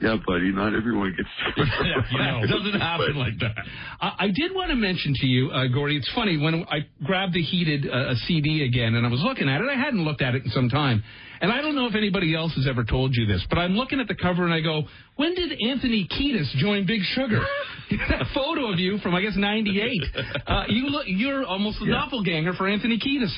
"Yeah, 0.02 0.16
buddy, 0.26 0.52
not 0.52 0.74
everyone 0.74 1.14
gets 1.16 1.28
to." 1.56 1.64
you 2.12 2.18
know, 2.18 2.42
It 2.42 2.48
doesn't 2.48 2.80
happen 2.80 3.16
like 3.16 3.38
that. 3.40 3.54
I, 4.00 4.26
I 4.26 4.26
did 4.26 4.54
want 4.54 4.70
to 4.70 4.76
mention 4.76 5.14
to 5.16 5.26
you, 5.26 5.48
uh, 5.50 5.66
Gordie. 5.68 5.96
It's 5.96 6.10
funny 6.14 6.36
when 6.36 6.64
I 6.70 6.80
grabbed 7.04 7.32
the 7.32 7.42
heated 7.42 7.88
uh, 7.88 8.14
CD 8.26 8.64
again, 8.64 8.94
and 8.96 9.06
I 9.06 9.08
was 9.08 9.20
looking 9.22 9.48
at 9.48 9.60
it. 9.60 9.66
I 9.70 9.78
hadn't 9.80 10.04
looked 10.04 10.20
at 10.20 10.34
it 10.34 10.44
in 10.44 10.50
some 10.50 10.68
time, 10.68 11.02
and 11.40 11.50
I 11.50 11.62
don't 11.62 11.74
know 11.74 11.86
if 11.86 11.94
anybody 11.94 12.34
else 12.34 12.54
has 12.56 12.66
ever 12.68 12.84
told 12.84 13.14
you 13.14 13.24
this, 13.24 13.44
but 13.48 13.58
I'm 13.58 13.72
looking 13.72 13.98
at 14.00 14.08
the 14.08 14.16
cover 14.16 14.44
and 14.44 14.52
I 14.52 14.60
go, 14.60 14.82
"When 15.16 15.34
did 15.34 15.52
Anthony 15.66 16.06
Kiedis 16.10 16.50
join 16.56 16.86
Big 16.86 17.00
Sugar?" 17.14 17.40
that 18.10 18.26
photo 18.34 18.70
of 18.72 18.78
you 18.78 18.98
from 18.98 19.14
I 19.14 19.22
guess 19.22 19.36
'98. 19.36 20.02
Uh, 20.46 20.64
you 20.68 20.88
look, 20.90 21.04
you're 21.06 21.44
almost 21.46 21.80
a 21.80 21.86
Yeah. 21.86 21.92
doppelganger 21.94 22.52
for 22.54 22.68
Anthony 22.68 22.98
Kiedis. 22.98 23.32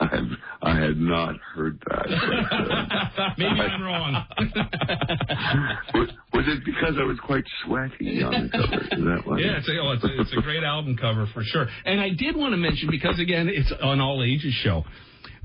I, 0.00 0.18
I 0.64 0.80
had 0.80 0.96
not 0.96 1.36
heard 1.54 1.78
that. 1.88 2.06
But, 2.08 3.20
uh, 3.22 3.28
Maybe 3.36 3.60
I'm 3.60 3.82
wrong. 3.82 4.24
was, 5.94 6.08
was 6.32 6.44
it 6.48 6.64
because 6.64 6.94
I 6.98 7.04
was 7.04 7.18
quite 7.22 7.44
sweaty 7.64 8.22
on 8.22 8.32
the 8.32 8.48
cover? 8.50 8.82
That 9.04 9.22
why? 9.26 9.38
Yeah, 9.40 9.58
it's 9.58 9.68
a, 9.68 9.78
oh, 9.78 9.92
it's, 9.92 10.04
a, 10.04 10.20
it's 10.20 10.32
a 10.32 10.40
great 10.40 10.64
album 10.64 10.96
cover 10.96 11.26
for 11.34 11.42
sure. 11.44 11.66
And 11.84 12.00
I 12.00 12.08
did 12.16 12.34
want 12.34 12.52
to 12.52 12.56
mention 12.56 12.88
because 12.90 13.20
again, 13.20 13.48
it's 13.48 13.70
an 13.78 14.00
all 14.00 14.22
ages 14.24 14.54
show. 14.62 14.84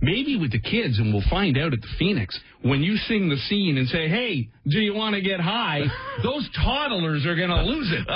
Maybe 0.02 0.38
with 0.38 0.54
the 0.54 0.62
kids, 0.62 0.98
and 0.98 1.14
we'll 1.14 1.30
find 1.30 1.58
out 1.58 1.74
at 1.74 1.82
the 1.82 1.88
Phoenix 1.98 2.40
when 2.62 2.82
you 2.82 2.96
sing 2.96 3.28
the 3.28 3.36
scene 3.50 3.78
and 3.78 3.86
say, 3.90 4.08
"Hey, 4.08 4.48
do 4.70 4.80
you 4.80 4.94
want 4.94 5.16
to 5.16 5.22
get 5.22 5.42
high?" 5.42 5.82
Those 6.24 6.50
toddlers 6.56 7.26
are 7.26 7.36
going 7.36 7.50
to 7.50 7.64
lose 7.64 7.92
it. 7.92 8.08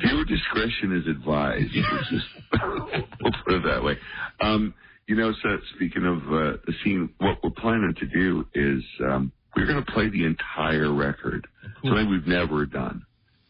Viewer 0.00 0.24
discretion 0.24 0.96
is 0.96 1.06
advised. 1.08 1.72
Just, 1.72 2.24
we'll 2.62 3.32
put 3.44 3.54
it 3.54 3.62
that 3.64 3.82
way. 3.82 3.96
Um, 4.40 4.74
you 5.06 5.14
know, 5.16 5.32
so 5.42 5.48
speaking 5.76 6.04
of 6.04 6.18
uh, 6.18 6.56
the 6.66 6.72
scene, 6.84 7.10
what 7.18 7.38
we're 7.42 7.50
planning 7.50 7.94
to 7.98 8.06
do 8.06 8.44
is 8.54 8.82
um, 9.04 9.32
we're 9.56 9.66
going 9.66 9.82
to 9.84 9.92
play 9.92 10.08
the 10.10 10.24
entire 10.24 10.92
record. 10.92 11.46
Something 11.84 12.10
we've 12.10 12.26
never 12.26 12.66
done, 12.66 13.04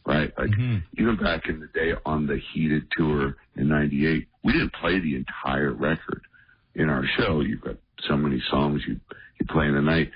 right? 0.06 0.32
Like 0.38 0.50
even 0.98 1.16
back 1.16 1.48
in 1.48 1.60
the 1.60 1.68
day 1.68 1.92
on 2.04 2.26
the 2.26 2.38
Heated 2.52 2.86
tour 2.96 3.36
in 3.56 3.68
'98, 3.68 4.28
we 4.44 4.52
didn't 4.52 4.74
play 4.74 5.00
the 5.00 5.16
entire 5.16 5.72
record 5.72 6.20
in 6.74 6.90
our 6.90 7.04
show. 7.18 7.40
You've 7.40 7.62
got 7.62 7.76
so 8.08 8.16
many 8.16 8.42
songs 8.50 8.82
you 8.86 9.00
you 9.40 9.46
play 9.48 9.66
in 9.66 9.74
a 9.76 9.82
night, 9.82 10.10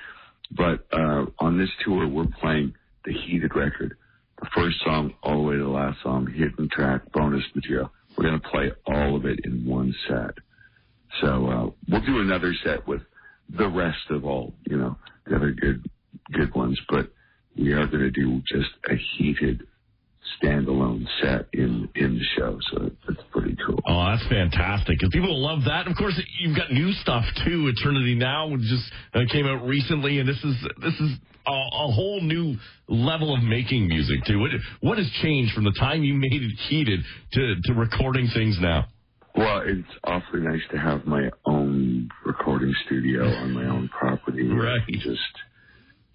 but 0.50 0.86
uh, 0.92 1.26
on 1.38 1.58
this 1.58 1.70
tour, 1.84 2.06
we're 2.06 2.26
playing 2.40 2.74
the 3.04 3.12
Heated 3.12 3.54
record 3.56 3.96
the 4.40 4.48
first 4.54 4.76
song 4.84 5.14
all 5.22 5.42
the 5.42 5.48
way 5.48 5.56
to 5.56 5.62
the 5.62 5.68
last 5.68 6.02
song, 6.02 6.26
hidden 6.26 6.68
track, 6.72 7.02
bonus 7.12 7.44
material. 7.54 7.90
We're 8.16 8.28
going 8.28 8.40
to 8.40 8.48
play 8.48 8.72
all 8.86 9.16
of 9.16 9.24
it 9.24 9.40
in 9.44 9.66
one 9.66 9.94
set. 10.08 10.34
So 11.20 11.46
uh, 11.46 11.70
we'll 11.88 12.04
do 12.04 12.20
another 12.20 12.54
set 12.64 12.86
with 12.86 13.02
the 13.48 13.68
rest 13.68 14.10
of 14.10 14.24
all, 14.24 14.54
you 14.66 14.76
know, 14.76 14.96
the 15.26 15.36
other 15.36 15.52
good 15.52 15.88
good 16.32 16.54
ones. 16.54 16.78
But 16.88 17.10
we 17.56 17.72
are 17.72 17.86
going 17.86 18.02
to 18.02 18.10
do 18.10 18.40
just 18.46 18.70
a 18.88 18.94
heated 19.16 19.66
standalone 20.42 21.06
set 21.22 21.46
in 21.52 21.88
in 21.94 22.14
the 22.18 22.24
show. 22.36 22.58
So 22.72 22.90
that's 23.06 23.20
pretty 23.30 23.56
cool. 23.66 23.80
Oh, 23.86 24.04
that's 24.10 24.26
fantastic. 24.28 24.98
Because 24.98 25.10
people 25.12 25.40
love 25.40 25.64
that. 25.66 25.86
Of 25.86 25.96
course, 25.96 26.20
you've 26.40 26.56
got 26.56 26.72
new 26.72 26.92
stuff 26.92 27.24
too. 27.44 27.72
Eternity 27.74 28.14
Now 28.14 28.48
which 28.48 28.62
just 28.62 28.90
uh, 29.14 29.20
came 29.30 29.46
out 29.46 29.66
recently, 29.66 30.18
and 30.18 30.28
this 30.28 30.42
is 30.44 30.56
this 30.82 30.94
is 30.94 31.10
a, 31.46 31.52
a 31.52 31.92
whole 31.92 32.20
new 32.22 32.56
level 32.88 33.34
of 33.34 33.42
making 33.42 33.88
music 33.88 34.24
too. 34.26 34.38
What 34.40 34.50
what 34.80 34.98
has 34.98 35.10
changed 35.22 35.54
from 35.54 35.64
the 35.64 35.74
time 35.78 36.02
you 36.02 36.14
made 36.14 36.32
it 36.32 36.52
heated 36.68 37.00
to 37.32 37.54
to 37.64 37.74
recording 37.74 38.28
things 38.34 38.58
now? 38.60 38.86
Well, 39.36 39.62
it's 39.64 39.88
awfully 40.04 40.40
nice 40.40 40.62
to 40.72 40.78
have 40.78 41.06
my 41.06 41.30
own 41.46 42.08
recording 42.26 42.74
studio 42.86 43.24
on 43.26 43.52
my 43.52 43.64
own 43.64 43.88
property. 43.88 44.42
Right. 44.52 44.80
And 44.88 45.00
Just, 45.00 45.20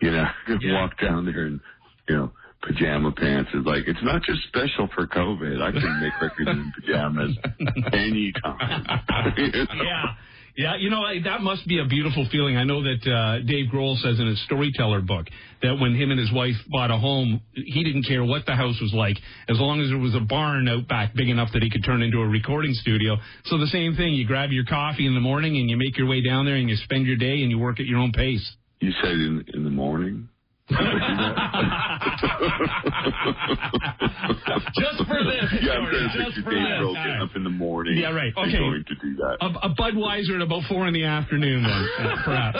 you 0.02 0.12
know, 0.12 0.26
walk 0.74 1.00
down 1.00 1.26
there 1.26 1.46
and, 1.46 1.62
you 2.10 2.16
know, 2.16 2.32
pajama 2.62 3.12
pants 3.12 3.50
is 3.54 3.66
like, 3.66 3.84
it's 3.88 4.04
not 4.04 4.22
just 4.24 4.40
special 4.48 4.90
for 4.94 5.08
COVID. 5.08 5.62
I 5.62 5.72
can 5.72 6.02
make 6.02 6.14
records 6.22 6.50
in 6.50 6.72
pajamas 6.80 7.38
anytime. 7.94 8.86
You 9.38 9.52
know? 9.52 9.84
yeah. 9.84 10.04
Yeah, 10.58 10.78
you 10.78 10.90
know 10.90 11.04
that 11.26 11.42
must 11.42 11.68
be 11.68 11.80
a 11.80 11.86
beautiful 11.86 12.26
feeling. 12.32 12.56
I 12.56 12.64
know 12.64 12.82
that 12.82 13.04
uh, 13.06 13.46
Dave 13.46 13.70
Grohl 13.70 13.98
says 13.98 14.22
in 14.22 14.28
his 14.28 14.42
storyteller 14.46 15.02
book 15.02 15.28
that 15.62 15.76
when 15.82 15.94
him 15.94 16.12
and 16.12 16.20
his 16.20 16.32
wife 16.32 16.56
bought 16.70 16.92
a 16.92 16.98
home, 16.98 17.42
he 17.54 17.84
didn't 17.84 18.04
care 18.04 18.24
what 18.24 18.46
the 18.46 18.56
house 18.56 18.80
was 18.82 18.94
like, 18.94 19.18
as 19.50 19.60
long 19.60 19.82
as 19.82 19.90
there 19.90 20.00
was 20.00 20.16
a 20.16 20.22
barn 20.22 20.70
out 20.70 20.88
back 20.88 21.14
big 21.14 21.28
enough 21.28 21.50
that 21.52 21.62
he 21.62 21.70
could 21.70 21.84
turn 21.84 22.02
into 22.02 22.20
a 22.20 22.28
recording 22.28 22.72
studio. 22.74 23.18
So 23.46 23.58
the 23.58 23.68
same 23.68 23.96
thing, 23.96 24.14
you 24.14 24.26
grab 24.26 24.52
your 24.52 24.64
coffee 24.64 25.06
in 25.06 25.14
the 25.14 25.20
morning 25.20 25.58
and 25.58 25.70
you 25.70 25.76
make 25.76 25.98
your 25.98 26.08
way 26.08 26.22
down 26.22 26.46
there 26.46 26.56
and 26.56 26.70
you 26.70 26.78
spend 26.78 27.06
your 27.06 27.18
day 27.18 27.42
and 27.42 27.52
you 27.52 27.60
work 27.60 27.82
at 27.82 27.86
your 27.86 28.00
own 28.00 28.14
pace. 28.14 28.56
You 28.80 28.92
said 29.02 29.12
in, 29.12 29.44
in 29.54 29.66
the 29.66 29.70
morning? 29.70 30.30
Just 34.76 35.06
for 35.08 35.22
this, 35.24 35.54
Yeah, 35.62 35.74
I'm 35.74 35.86
trying 35.86 35.94
to 35.94 36.10
just 36.10 36.26
picture 36.26 36.42
for 36.44 36.50
Dave 36.50 36.66
this. 36.66 36.96
Getting 36.96 36.96
right. 36.96 37.22
up 37.22 37.36
in 37.36 37.44
the 37.44 37.52
morning. 37.52 37.98
Yeah, 37.98 38.10
right. 38.10 38.34
Okay. 38.36 38.58
going 38.58 38.84
to 38.88 38.96
do 38.96 39.16
that. 39.18 39.38
A, 39.42 39.68
a 39.68 39.76
Budweiser 39.76 40.36
at 40.36 40.42
about 40.42 40.64
four 40.68 40.88
in 40.88 40.94
the 40.94 41.04
afternoon, 41.06 41.62
then, 41.64 41.88
perhaps. 42.26 42.58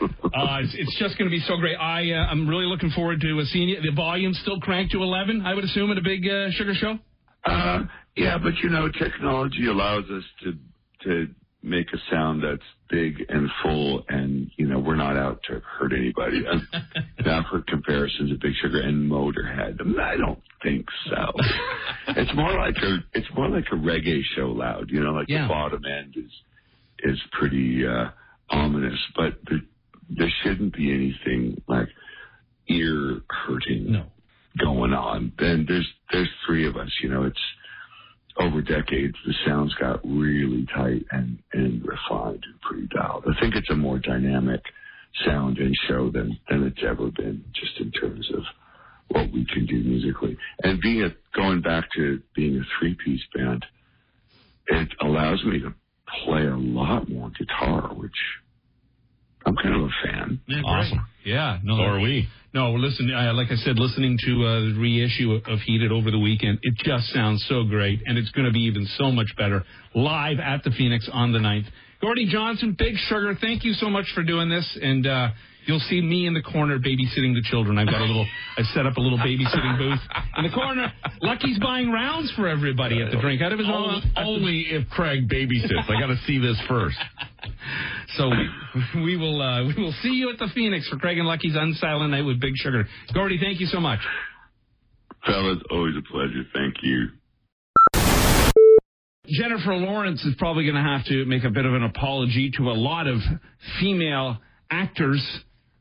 Uh, 0.00 0.58
it's, 0.62 0.74
it's 0.78 0.96
just 1.00 1.18
going 1.18 1.28
to 1.28 1.34
be 1.34 1.40
so 1.40 1.56
great. 1.56 1.74
I 1.76 2.12
uh, 2.12 2.26
I'm 2.30 2.48
really 2.48 2.66
looking 2.66 2.90
forward 2.90 3.20
to 3.20 3.40
uh, 3.40 3.44
seeing 3.46 3.68
you. 3.68 3.80
The 3.82 3.90
volume's 3.90 4.38
still 4.42 4.60
cranked 4.60 4.92
to 4.92 5.02
11, 5.02 5.42
I 5.44 5.54
would 5.54 5.64
assume, 5.64 5.90
at 5.90 5.98
a 5.98 6.02
big 6.02 6.24
uh, 6.28 6.50
sugar 6.52 6.74
show. 6.74 6.96
Uh, 7.44 7.84
yeah, 8.16 8.38
but 8.38 8.54
you 8.62 8.68
know, 8.70 8.88
technology 8.88 9.66
allows 9.66 10.04
us 10.10 10.22
to 10.44 10.52
to 11.04 11.26
make 11.62 11.86
a 11.92 11.98
sound 12.10 12.42
that's 12.42 12.62
big 12.88 13.24
and 13.28 13.48
full, 13.62 14.04
and 14.08 14.50
you 14.56 14.66
know, 14.66 14.78
we're 14.78 14.96
not 14.96 15.16
out 15.16 15.40
to 15.48 15.60
hurt 15.60 15.92
anybody. 15.92 16.42
Now 17.24 17.44
for 17.50 17.60
comparisons 17.68 18.32
of 18.32 18.40
Big 18.40 18.54
Sugar 18.62 18.80
and 18.80 19.08
Motorhead, 19.10 19.78
I, 20.00 20.16
don't 20.16 20.40
think 20.62 20.86
so. 21.08 21.32
it's 22.16 22.34
more 22.34 22.52
like 22.54 22.76
a 22.82 22.98
it's 23.12 23.28
more 23.36 23.48
like 23.48 23.66
a 23.72 23.76
reggae 23.76 24.22
show 24.34 24.46
loud. 24.48 24.88
You 24.88 25.04
know, 25.04 25.12
like 25.12 25.28
Yeah. 25.28 25.42
the 25.42 25.48
bottom 25.48 25.82
end 25.84 26.14
is 26.16 26.32
is 27.12 27.18
pretty 27.32 27.86
uh, 27.86 28.08
ominous, 28.48 28.98
but 29.14 29.34
there, 29.48 29.60
there 30.08 30.32
shouldn't 30.42 30.74
be 30.74 30.90
anything 30.92 31.62
like 31.68 31.88
ear 32.68 33.20
hurting 33.28 33.92
No. 33.92 34.04
going 34.58 34.92
on. 34.94 35.32
Then 35.38 35.66
there's 35.68 35.88
there's 36.10 36.28
three 36.46 36.66
of 36.66 36.76
us. 36.76 36.90
You 37.02 37.10
know, 37.10 37.24
it's 37.24 37.39
decades 38.70 39.16
the 39.26 39.34
sounds 39.46 39.74
got 39.74 40.00
really 40.04 40.66
tight 40.74 41.04
and 41.10 41.38
and 41.52 41.84
refined 41.84 42.44
and 42.44 42.60
pretty 42.62 42.86
dialed. 42.94 43.24
I 43.26 43.38
think 43.40 43.54
it's 43.54 43.70
a 43.70 43.76
more 43.76 43.98
dynamic 43.98 44.60
sound 45.24 45.58
and 45.58 45.74
show 45.88 46.10
than 46.10 46.38
than 46.48 46.64
it's 46.64 46.82
ever 46.86 47.10
been, 47.10 47.44
just 47.52 47.80
in 47.80 47.90
terms 47.90 48.30
of 48.34 48.42
what 49.08 49.32
we 49.32 49.44
can 49.44 49.66
do 49.66 49.82
musically. 49.82 50.36
And 50.62 50.80
being 50.80 51.02
a 51.02 51.10
going 51.34 51.62
back 51.62 51.88
to 51.96 52.20
being 52.34 52.56
a 52.58 52.62
three 52.78 52.96
piece 53.04 53.22
band, 53.34 53.64
it 54.68 54.88
allows 55.00 55.44
me 55.44 55.58
to 55.60 55.74
play 56.24 56.46
a 56.46 56.56
lot 56.56 57.08
more 57.08 57.30
guitar, 57.30 57.92
which 57.94 58.16
I'm 59.46 59.56
kind 59.56 59.74
of 59.74 59.82
a 59.82 60.06
fan. 60.06 60.40
Yeah, 60.46 60.62
Awesome. 60.64 61.06
Yeah, 61.24 61.58
no, 61.62 61.76
So 61.76 61.82
are 61.82 62.00
we. 62.00 62.28
No, 62.52 62.72
listen, 62.72 63.08
uh, 63.14 63.32
like 63.32 63.46
I 63.52 63.56
said, 63.56 63.78
listening 63.78 64.18
to 64.26 64.44
uh, 64.44 64.60
the 64.60 64.76
reissue 64.76 65.34
of, 65.34 65.42
of 65.46 65.60
Heated 65.60 65.92
over 65.92 66.10
the 66.10 66.18
weekend, 66.18 66.58
it 66.62 66.74
just 66.84 67.06
sounds 67.12 67.44
so 67.48 67.62
great, 67.62 68.00
and 68.06 68.18
it's 68.18 68.30
going 68.32 68.46
to 68.46 68.52
be 68.52 68.60
even 68.60 68.86
so 68.98 69.12
much 69.12 69.28
better 69.36 69.62
live 69.94 70.40
at 70.40 70.64
the 70.64 70.72
Phoenix 70.72 71.08
on 71.12 71.32
the 71.32 71.38
9th. 71.38 71.66
Gordie 72.00 72.26
Johnson, 72.26 72.74
Big 72.76 72.96
Sugar, 73.06 73.36
thank 73.40 73.62
you 73.62 73.72
so 73.74 73.88
much 73.88 74.06
for 74.16 74.24
doing 74.24 74.48
this, 74.48 74.66
and 74.82 75.06
uh, 75.06 75.28
you'll 75.66 75.78
see 75.78 76.00
me 76.00 76.26
in 76.26 76.34
the 76.34 76.42
corner 76.42 76.80
babysitting 76.80 77.34
the 77.34 77.44
children. 77.44 77.78
I've 77.78 77.86
got 77.86 78.00
a 78.00 78.04
little, 78.04 78.26
I 78.58 78.62
set 78.74 78.84
up 78.84 78.96
a 78.96 79.00
little 79.00 79.18
babysitting 79.18 79.78
booth 79.78 80.00
in 80.38 80.42
the 80.42 80.50
corner. 80.50 80.92
Lucky's 81.22 81.58
buying 81.60 81.92
rounds 81.92 82.32
for 82.34 82.48
everybody 82.48 83.00
at 83.00 83.12
the 83.12 83.20
drink 83.20 83.42
out 83.42 83.52
of 83.52 83.60
his 83.60 83.68
own. 83.68 84.02
Only, 84.16 84.34
only 84.34 84.60
if 84.70 84.88
Craig 84.88 85.28
babysits. 85.28 85.88
I 85.88 86.00
got 86.00 86.08
to 86.08 86.18
see 86.26 86.38
this 86.38 86.60
first. 86.68 86.98
So 88.16 88.28
we, 88.28 88.48
we 89.04 89.16
will 89.16 89.40
uh, 89.40 89.66
we 89.66 89.74
will 89.74 89.94
see 90.02 90.10
you 90.10 90.30
at 90.30 90.38
the 90.38 90.48
Phoenix 90.54 90.88
for 90.88 90.96
Craig 90.96 91.18
and 91.18 91.26
Lucky's 91.26 91.54
Unsilent 91.54 92.10
Night 92.10 92.22
with 92.22 92.40
Big 92.40 92.54
Sugar. 92.56 92.86
Gordie, 93.14 93.38
thank 93.40 93.60
you 93.60 93.66
so 93.66 93.80
much. 93.80 94.00
Fellas, 95.26 95.58
always 95.70 95.94
a 95.96 96.02
pleasure. 96.10 96.44
Thank 96.54 96.76
you. 96.82 97.08
Jennifer 99.26 99.74
Lawrence 99.74 100.24
is 100.24 100.34
probably 100.38 100.64
going 100.64 100.74
to 100.74 100.82
have 100.82 101.04
to 101.06 101.24
make 101.26 101.44
a 101.44 101.50
bit 101.50 101.64
of 101.64 101.74
an 101.74 101.84
apology 101.84 102.50
to 102.56 102.70
a 102.70 102.74
lot 102.74 103.06
of 103.06 103.18
female 103.80 104.38
actors 104.70 105.24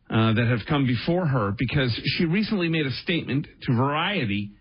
uh, 0.09 0.33
that 0.33 0.47
have 0.47 0.67
come 0.67 0.85
before 0.85 1.25
her 1.25 1.53
because 1.57 1.99
she 2.17 2.25
recently 2.25 2.69
made 2.69 2.85
a 2.85 2.91
statement 2.91 3.47
to 3.63 3.75
Variety 3.75 4.51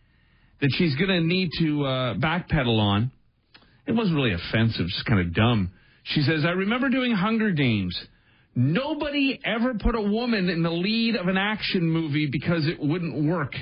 that 0.60 0.70
she's 0.76 0.94
going 0.96 1.08
to 1.08 1.20
need 1.20 1.50
to 1.58 1.84
uh, 1.84 2.14
backpedal 2.14 2.78
on. 2.78 3.10
It 3.86 3.92
wasn't 3.92 4.16
really 4.16 4.32
offensive, 4.32 4.86
just 4.86 5.06
kind 5.06 5.20
of 5.20 5.34
dumb. 5.34 5.70
She 6.04 6.22
says, 6.22 6.44
I 6.44 6.50
remember 6.50 6.88
doing 6.88 7.12
Hunger 7.12 7.50
Games. 7.50 7.98
Nobody 8.54 9.38
ever 9.44 9.74
put 9.74 9.94
a 9.94 10.00
woman 10.00 10.48
in 10.48 10.62
the 10.62 10.70
lead 10.70 11.16
of 11.16 11.28
an 11.28 11.36
action 11.36 11.88
movie 11.88 12.28
because 12.30 12.66
it 12.66 12.80
wouldn't 12.80 13.28
work. 13.28 13.54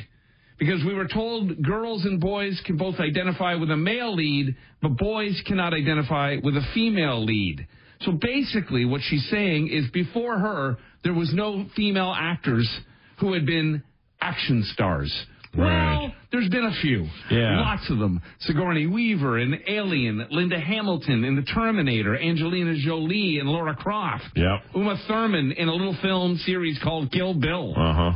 Because 0.59 0.83
we 0.87 0.94
were 0.94 1.07
told 1.07 1.62
girls 1.62 2.05
and 2.07 2.18
boys 2.18 2.61
can 2.64 2.79
both 2.79 2.99
identify 2.99 3.57
with 3.57 3.70
a 3.70 3.77
male 3.77 4.14
lead, 4.14 4.57
but 4.81 4.96
boys 4.96 5.42
cannot 5.46 5.75
identify 5.75 6.37
with 6.42 6.57
a 6.57 6.66
female 6.72 7.22
lead. 7.22 7.66
So 8.03 8.12
basically, 8.12 8.85
what 8.85 9.03
she's 9.03 9.27
saying 9.31 9.68
is 9.68 9.90
before 9.90 10.38
her, 10.38 10.79
there 11.05 11.14
was 11.14 11.33
no 11.35 11.66
female 11.77 12.14
actors 12.16 12.68
who 13.20 13.35
had 13.35 13.44
been 13.44 13.83
action 14.20 14.62
stars. 14.72 15.12
Right. 15.57 15.99
Well, 15.99 16.12
there's 16.33 16.49
been 16.49 16.64
a 16.64 16.81
few. 16.83 17.07
Yeah. 17.31 17.61
Lots 17.61 17.90
of 17.90 17.99
them. 17.99 18.21
Sigourney 18.40 18.87
Weaver 18.87 19.38
in 19.38 19.59
Alien, 19.66 20.27
Linda 20.31 20.61
Hamilton 20.61 21.25
in 21.25 21.37
The 21.37 21.42
Terminator, 21.42 22.16
Angelina 22.19 22.75
Jolie 22.77 23.38
and 23.38 23.49
Lara 23.49 23.75
Croft. 23.75 24.25
Yep. 24.35 24.61
Uma 24.75 24.97
Thurman 25.09 25.53
in 25.53 25.69
a 25.69 25.73
little 25.73 25.97
film 26.03 26.37
series 26.38 26.79
called 26.83 27.11
Kill 27.11 27.35
Bill. 27.35 27.73
Uh 27.77 27.95
huh. 27.95 28.12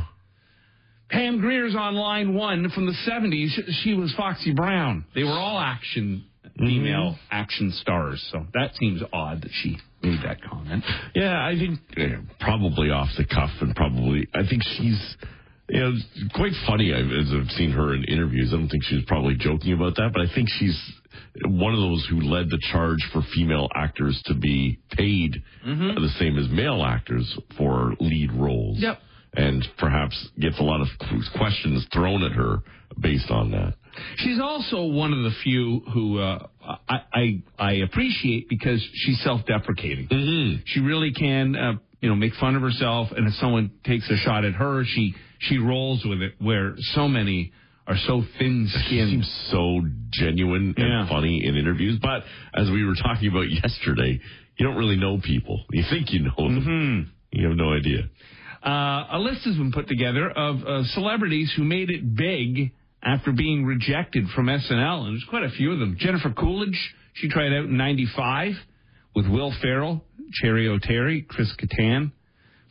Pam 1.09 1.39
Grier's 1.41 1.75
on 1.75 1.95
line 1.95 2.33
one 2.33 2.69
from 2.69 2.85
the 2.85 2.95
70s. 3.09 3.49
She 3.83 3.93
was 3.93 4.13
Foxy 4.15 4.53
Brown. 4.53 5.03
They 5.13 5.23
were 5.23 5.31
all 5.31 5.59
action, 5.59 6.23
female 6.57 7.17
action 7.29 7.71
stars. 7.81 8.25
So 8.31 8.45
that 8.53 8.75
seems 8.75 9.01
odd 9.11 9.41
that 9.41 9.51
she 9.61 9.77
made 10.01 10.19
that 10.23 10.41
comment. 10.41 10.85
Yeah, 11.13 11.45
I 11.45 11.55
think 11.57 11.79
uh, 11.97 12.21
probably 12.39 12.91
off 12.91 13.09
the 13.17 13.25
cuff, 13.25 13.49
and 13.59 13.75
probably 13.75 14.27
I 14.33 14.47
think 14.47 14.63
she's. 14.63 15.17
You 15.71 15.79
know, 15.79 15.93
it's 15.95 16.33
quite 16.35 16.51
funny 16.67 16.93
I've, 16.93 17.11
as 17.11 17.31
I've 17.33 17.51
seen 17.55 17.71
her 17.71 17.93
in 17.93 18.03
interviews. 18.03 18.51
I 18.53 18.57
don't 18.57 18.67
think 18.67 18.83
she 18.83 18.95
was 18.95 19.05
probably 19.07 19.35
joking 19.39 19.73
about 19.73 19.95
that, 19.95 20.11
but 20.13 20.21
I 20.21 20.33
think 20.35 20.49
she's 20.59 20.77
one 21.45 21.73
of 21.73 21.79
those 21.79 22.05
who 22.09 22.19
led 22.19 22.49
the 22.49 22.59
charge 22.71 22.99
for 23.13 23.21
female 23.33 23.69
actors 23.73 24.21
to 24.25 24.33
be 24.33 24.79
paid 24.91 25.41
the 25.95 26.09
same 26.19 26.37
as 26.37 26.49
male 26.49 26.83
actors 26.83 27.37
for 27.57 27.93
lead 28.01 28.31
roles. 28.33 28.79
Yep. 28.79 28.99
And 29.33 29.65
perhaps 29.77 30.27
gets 30.37 30.59
a 30.59 30.63
lot 30.63 30.81
of 30.81 30.87
questions 31.37 31.87
thrown 31.93 32.21
at 32.23 32.33
her 32.33 32.57
based 32.99 33.31
on 33.31 33.51
that. 33.51 33.75
She's 34.17 34.41
also 34.41 34.83
one 34.87 35.13
of 35.13 35.23
the 35.23 35.31
few 35.41 35.81
who 35.93 36.19
uh, 36.19 36.47
I, 36.89 36.97
I 37.13 37.43
I 37.57 37.71
appreciate 37.75 38.49
because 38.49 38.85
she's 38.93 39.21
self-deprecating. 39.23 40.09
Mm-hmm. 40.09 40.61
She 40.65 40.81
really 40.81 41.13
can, 41.13 41.55
uh, 41.55 41.73
you 42.01 42.09
know, 42.09 42.15
make 42.15 42.33
fun 42.35 42.55
of 42.55 42.61
herself, 42.61 43.09
and 43.15 43.27
if 43.27 43.33
someone 43.35 43.71
takes 43.85 44.09
a 44.09 44.17
shot 44.17 44.43
at 44.43 44.53
her, 44.53 44.83
she 44.85 45.13
she 45.39 45.57
rolls 45.57 46.03
with 46.05 46.21
it. 46.21 46.33
Where 46.39 46.75
so 46.95 47.07
many 47.07 47.51
are 47.87 47.97
so 48.07 48.23
thin-skinned. 48.37 49.09
seems 49.09 49.47
so 49.51 49.81
genuine 50.11 50.73
and 50.77 50.87
Yeah. 50.87 51.07
funny 51.09 51.45
in 51.45 51.55
interviews. 51.55 51.97
But 52.01 52.23
as 52.53 52.69
we 52.69 52.85
were 52.85 52.95
talking 52.95 53.29
about 53.29 53.49
yesterday, 53.63 54.19
you 54.57 54.65
don't 54.65 54.77
really 54.77 54.97
know 54.97 55.19
people. 55.19 55.63
You 55.71 55.83
think 55.89 56.11
you 56.13 56.19
know 56.23 56.33
them. 56.37 56.61
Mm-hmm. 56.61 57.39
You 57.39 57.47
have 57.47 57.57
no 57.57 57.73
idea. 57.73 58.09
Uh, 58.63 59.17
a 59.17 59.19
list 59.19 59.43
has 59.45 59.55
been 59.55 59.71
put 59.71 59.87
together 59.87 60.29
of 60.29 60.63
uh, 60.63 60.83
celebrities 60.93 61.51
who 61.55 61.63
made 61.63 61.89
it 61.89 62.15
big 62.15 62.71
after 63.01 63.31
being 63.31 63.65
rejected 63.65 64.25
from 64.35 64.45
SNL, 64.45 65.05
and 65.05 65.13
there's 65.15 65.25
quite 65.29 65.43
a 65.43 65.49
few 65.49 65.71
of 65.71 65.79
them. 65.79 65.95
Jennifer 65.99 66.29
Coolidge, 66.29 66.77
she 67.15 67.29
tried 67.29 67.51
out 67.53 67.65
in 67.65 67.77
'95 67.77 68.53
with 69.15 69.27
Will 69.27 69.51
Ferrell, 69.61 70.03
Cheri 70.31 70.67
Oteri, 70.67 71.27
Chris 71.27 71.53
Kattan. 71.59 72.11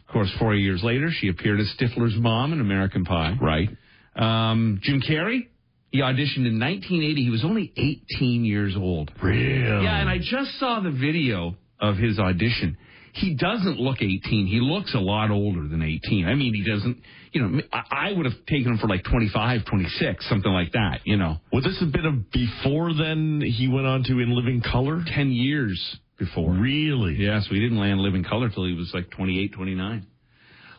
Of 0.08 0.12
course, 0.12 0.30
four 0.38 0.54
years 0.54 0.82
later, 0.82 1.10
she 1.12 1.28
appeared 1.28 1.60
as 1.60 1.72
Stifler's 1.78 2.16
mom 2.16 2.52
in 2.52 2.60
American 2.60 3.04
Pie. 3.04 3.38
Right. 3.40 3.68
Um, 4.16 4.80
Jim 4.82 5.00
Carrey, 5.00 5.48
he 5.90 6.00
auditioned 6.00 6.46
in 6.46 6.58
1980. 6.58 7.22
He 7.22 7.30
was 7.30 7.44
only 7.44 7.72
18 7.76 8.44
years 8.44 8.74
old. 8.76 9.10
Real. 9.22 9.82
Yeah, 9.82 10.00
and 10.00 10.08
I 10.08 10.18
just 10.18 10.58
saw 10.58 10.80
the 10.80 10.90
video 10.90 11.54
of 11.80 11.96
his 11.96 12.18
audition. 12.18 12.76
He 13.12 13.34
doesn't 13.34 13.80
look 13.80 13.98
18. 14.00 14.46
He 14.46 14.60
looks 14.60 14.94
a 14.94 14.98
lot 14.98 15.30
older 15.30 15.66
than 15.66 15.82
18. 15.82 16.26
I 16.26 16.34
mean, 16.34 16.54
he 16.54 16.62
doesn't, 16.68 16.98
you 17.32 17.42
know, 17.42 17.60
I 17.72 18.10
I 18.10 18.12
would 18.12 18.26
have 18.26 18.46
taken 18.46 18.72
him 18.72 18.78
for 18.78 18.88
like 18.88 19.02
25, 19.04 19.64
26, 19.64 20.28
something 20.28 20.52
like 20.52 20.72
that, 20.72 21.00
you 21.04 21.16
know. 21.16 21.38
Would 21.52 21.64
this 21.64 21.78
have 21.80 21.92
been 21.92 22.06
a 22.06 22.12
before 22.12 22.94
then 22.94 23.40
he 23.40 23.68
went 23.68 23.86
on 23.86 24.04
to 24.04 24.18
In 24.20 24.34
Living 24.34 24.62
Color? 24.62 25.02
10 25.06 25.32
years 25.32 25.98
before. 26.20 26.52
Really? 26.52 27.16
Yeah, 27.18 27.40
so 27.40 27.48
he 27.50 27.60
didn't 27.60 27.78
land 27.78 27.98
Living 27.98 28.22
Color 28.22 28.50
till 28.50 28.66
he 28.66 28.74
was 28.74 28.92
like 28.94 29.10
28, 29.10 29.52
29. 29.52 30.06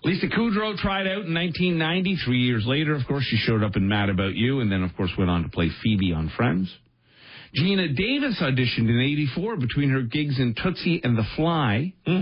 Lisa 0.04 0.28
Kudrow 0.28 0.78
tried 0.78 1.08
out 1.08 1.26
in 1.26 1.34
1990. 1.34 2.18
Three 2.26 2.40
years 2.40 2.64
later, 2.66 2.96
of 2.96 3.06
course, 3.08 3.26
she 3.26 3.38
showed 3.38 3.64
up 3.64 3.76
in 3.76 3.88
Mad 3.88 4.10
About 4.10 4.36
You 4.36 4.62
and 4.62 4.72
then, 4.72 4.84
of 4.84 4.96
course, 4.96 5.12
went 5.18 5.30
on 5.30 5.44
to 5.44 5.50
play 5.50 5.70
Phoebe 5.84 6.14
on 6.14 6.32
Friends. 6.38 6.74
Geena 7.56 7.96
Davis 7.96 8.42
auditioned 8.42 8.90
in 8.90 9.00
84 9.02 9.58
between 9.58 9.90
her 9.90 10.02
gigs 10.02 10.40
in 10.40 10.56
Tootsie 10.56 11.02
and 11.04 11.18
The 11.18 11.26
Fly. 11.36 11.94
Hmm. 12.06 12.22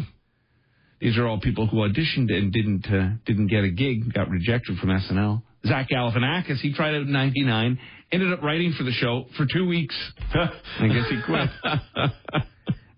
These 1.00 1.18
are 1.18 1.28
all 1.28 1.40
people 1.40 1.68
who 1.68 1.78
auditioned 1.78 2.34
and 2.34 2.52
didn't 2.52 2.86
uh, 2.88 3.16
didn't 3.26 3.48
get 3.48 3.64
a 3.64 3.70
gig, 3.70 4.14
got 4.14 4.30
rejected 4.30 4.78
from 4.80 4.90
SNL. 4.90 5.44
Zach 5.66 5.88
Galifianakis, 5.90 6.60
he 6.60 6.74
tried 6.74 6.96
out 6.96 7.04
in 7.04 7.12
99, 7.12 7.80
ended 8.12 8.34
up 8.34 8.42
writing 8.42 8.74
for 8.78 8.84
the 8.84 8.92
show 8.92 9.26
for 9.38 9.46
two 9.52 9.66
weeks. 9.66 9.96
I 10.34 10.88
guess 10.88 11.10
he 11.10 11.22
quit. 11.26 11.50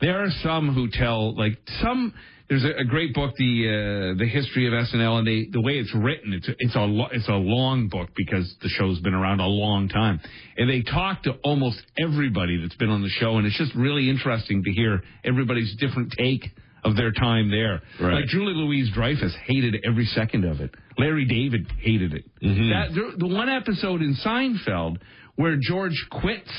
there 0.02 0.24
are 0.24 0.30
some 0.44 0.74
who 0.74 0.90
tell 0.92 1.36
like 1.36 1.58
some. 1.82 2.14
There's 2.50 2.66
a, 2.66 2.82
a 2.82 2.84
great 2.84 3.14
book, 3.14 3.34
the 3.38 4.14
uh, 4.16 4.20
the 4.20 4.28
history 4.28 4.68
of 4.68 4.74
SNL, 4.74 5.20
and 5.20 5.28
they 5.28 5.48
the 5.50 5.62
way 5.62 5.74
it's 5.74 5.94
written, 5.96 6.34
it's 6.34 6.50
it's 6.60 6.76
a 6.76 6.82
lo- 6.82 7.08
it's 7.12 7.30
a 7.30 7.34
long 7.36 7.88
book 7.88 8.10
because 8.16 8.54
the 8.62 8.68
show's 8.68 9.00
been 9.00 9.14
around 9.14 9.40
a 9.40 9.48
long 9.48 9.88
time, 9.88 10.20
and 10.58 10.70
they 10.70 10.82
talk 10.82 11.24
to 11.24 11.32
almost 11.46 11.82
everybody 11.98 12.60
that's 12.62 12.76
been 12.76 12.90
on 12.90 13.02
the 13.02 13.10
show, 13.10 13.38
and 13.38 13.48
it's 13.48 13.58
just 13.58 13.74
really 13.74 14.10
interesting 14.10 14.64
to 14.64 14.72
hear 14.72 15.02
everybody's 15.24 15.74
different 15.78 16.14
take 16.18 16.44
of 16.84 16.98
their 16.98 17.12
time 17.12 17.52
there. 17.52 17.82
Right. 18.00 18.16
Like 18.16 18.26
Julia 18.26 18.56
Louis-Dreyfus 18.56 19.36
hated 19.46 19.86
every 19.88 20.06
second 20.08 20.46
of 20.46 20.62
it. 20.62 20.74
Larry 20.98 21.26
David 21.26 21.72
hated 21.80 22.14
it. 22.14 22.26
That 22.42 22.90
the, 22.94 23.28
the 23.28 23.34
one 23.34 23.50
episode 23.50 24.02
in 24.02 24.16
Seinfeld 24.16 24.98
where 25.36 25.58
George 25.62 25.96
quits 26.10 26.52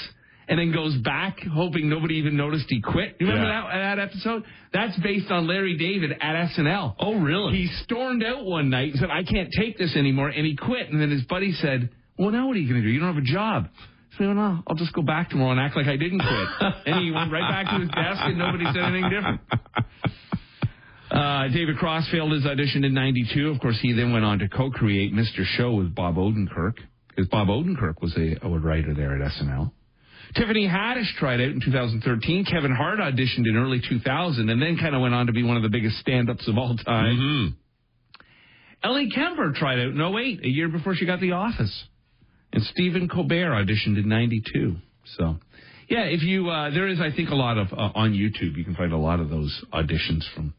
and 0.48 0.58
then 0.58 0.72
goes 0.72 0.96
back, 0.98 1.38
hoping 1.40 1.88
nobody 1.88 2.14
even 2.16 2.36
noticed 2.36 2.66
he 2.68 2.80
quit. 2.80 3.16
You 3.20 3.26
remember 3.26 3.48
Yeah. 3.48 3.62
that 3.70 3.96
that 3.96 3.98
episode? 3.98 4.44
That's 4.72 4.98
based 5.00 5.30
on 5.30 5.46
Larry 5.46 5.76
David 5.76 6.12
at 6.20 6.50
SNL. 6.50 6.96
Oh, 6.98 7.20
really? 7.20 7.56
He 7.58 7.66
stormed 7.84 8.24
out 8.24 8.44
one 8.44 8.70
night 8.70 8.90
and 8.92 8.98
said, 9.00 9.10
"I 9.10 9.22
can't 9.22 9.50
take 9.56 9.78
this 9.78 9.94
anymore," 9.96 10.28
and 10.28 10.44
he 10.46 10.56
quit. 10.56 10.90
And 10.90 11.00
then 11.00 11.10
his 11.10 11.22
buddy 11.24 11.52
said, 11.52 11.90
"Well, 12.18 12.30
now 12.30 12.46
what 12.48 12.56
are 12.56 12.60
you 12.60 12.68
going 12.68 12.80
to 12.82 12.86
do? 12.86 12.92
You 12.92 13.00
don't 13.00 13.14
have 13.14 13.22
a 13.22 13.26
job." 13.26 13.68
So 14.18 14.26
well, 14.26 14.34
no, 14.34 14.62
I'll 14.66 14.76
just 14.76 14.92
go 14.92 15.02
back 15.02 15.30
tomorrow 15.30 15.52
and 15.52 15.60
act 15.60 15.74
like 15.76 15.86
I 15.86 15.96
didn't 15.96 16.20
quit. 16.20 16.48
and 16.86 17.02
he 17.04 17.10
went 17.10 17.32
right 17.32 17.48
back 17.48 17.72
to 17.72 17.80
his 17.80 17.88
desk, 17.88 18.20
and 18.24 18.36
nobody 18.38 18.64
said 18.66 18.76
anything 18.84 19.10
different. 19.10 19.40
Uh, 21.10 21.46
David 21.48 21.76
Crossfield 21.76 22.32
is 22.32 22.44
auditioned 22.44 22.86
in 22.86 22.94
'92. 22.94 23.48
Of 23.50 23.60
course, 23.60 23.78
he 23.82 23.92
then 23.92 24.14
went 24.14 24.24
on 24.24 24.38
to 24.38 24.48
co-create 24.48 25.12
Mr. 25.12 25.44
Show 25.44 25.72
with 25.74 25.94
Bob 25.94 26.14
Odenkirk, 26.16 26.78
because 27.08 27.28
Bob 27.28 27.48
Odenkirk 27.48 28.00
was 28.00 28.16
a, 28.16 28.38
a 28.42 28.48
writer 28.48 28.94
there 28.94 29.22
at 29.22 29.32
SNL. 29.32 29.70
Tiffany 30.34 30.66
Haddish 30.66 31.12
tried 31.18 31.40
out 31.40 31.50
in 31.50 31.60
2013. 31.60 32.44
Kevin 32.44 32.74
Hart 32.74 32.98
auditioned 32.98 33.46
in 33.46 33.56
early 33.56 33.80
2000, 33.86 34.48
and 34.48 34.62
then 34.62 34.78
kind 34.78 34.94
of 34.94 35.02
went 35.02 35.14
on 35.14 35.26
to 35.26 35.32
be 35.32 35.42
one 35.42 35.56
of 35.56 35.62
the 35.62 35.68
biggest 35.68 35.98
stand-ups 35.98 36.48
of 36.48 36.56
all 36.56 36.76
time. 36.76 37.16
hmm 37.16 37.46
Ellie 38.84 39.10
Kemper 39.14 39.52
tried 39.54 39.78
out 39.78 39.90
in 39.90 40.00
08, 40.00 40.44
a 40.44 40.48
year 40.48 40.68
before 40.68 40.96
she 40.96 41.06
got 41.06 41.20
The 41.20 41.32
Office. 41.32 41.84
And 42.52 42.64
Stephen 42.64 43.08
Colbert 43.08 43.52
auditioned 43.52 43.96
in 43.96 44.08
92. 44.08 44.76
So, 45.16 45.36
yeah, 45.88 46.04
if 46.04 46.22
you, 46.22 46.50
uh, 46.50 46.70
there 46.70 46.88
is, 46.88 47.00
I 47.00 47.14
think, 47.14 47.30
a 47.30 47.34
lot 47.34 47.58
of, 47.58 47.72
uh, 47.72 47.90
on 47.94 48.12
YouTube, 48.12 48.56
you 48.56 48.64
can 48.64 48.74
find 48.74 48.92
a 48.92 48.96
lot 48.96 49.20
of 49.20 49.30
those 49.30 49.64
auditions 49.72 50.24
from, 50.34 50.52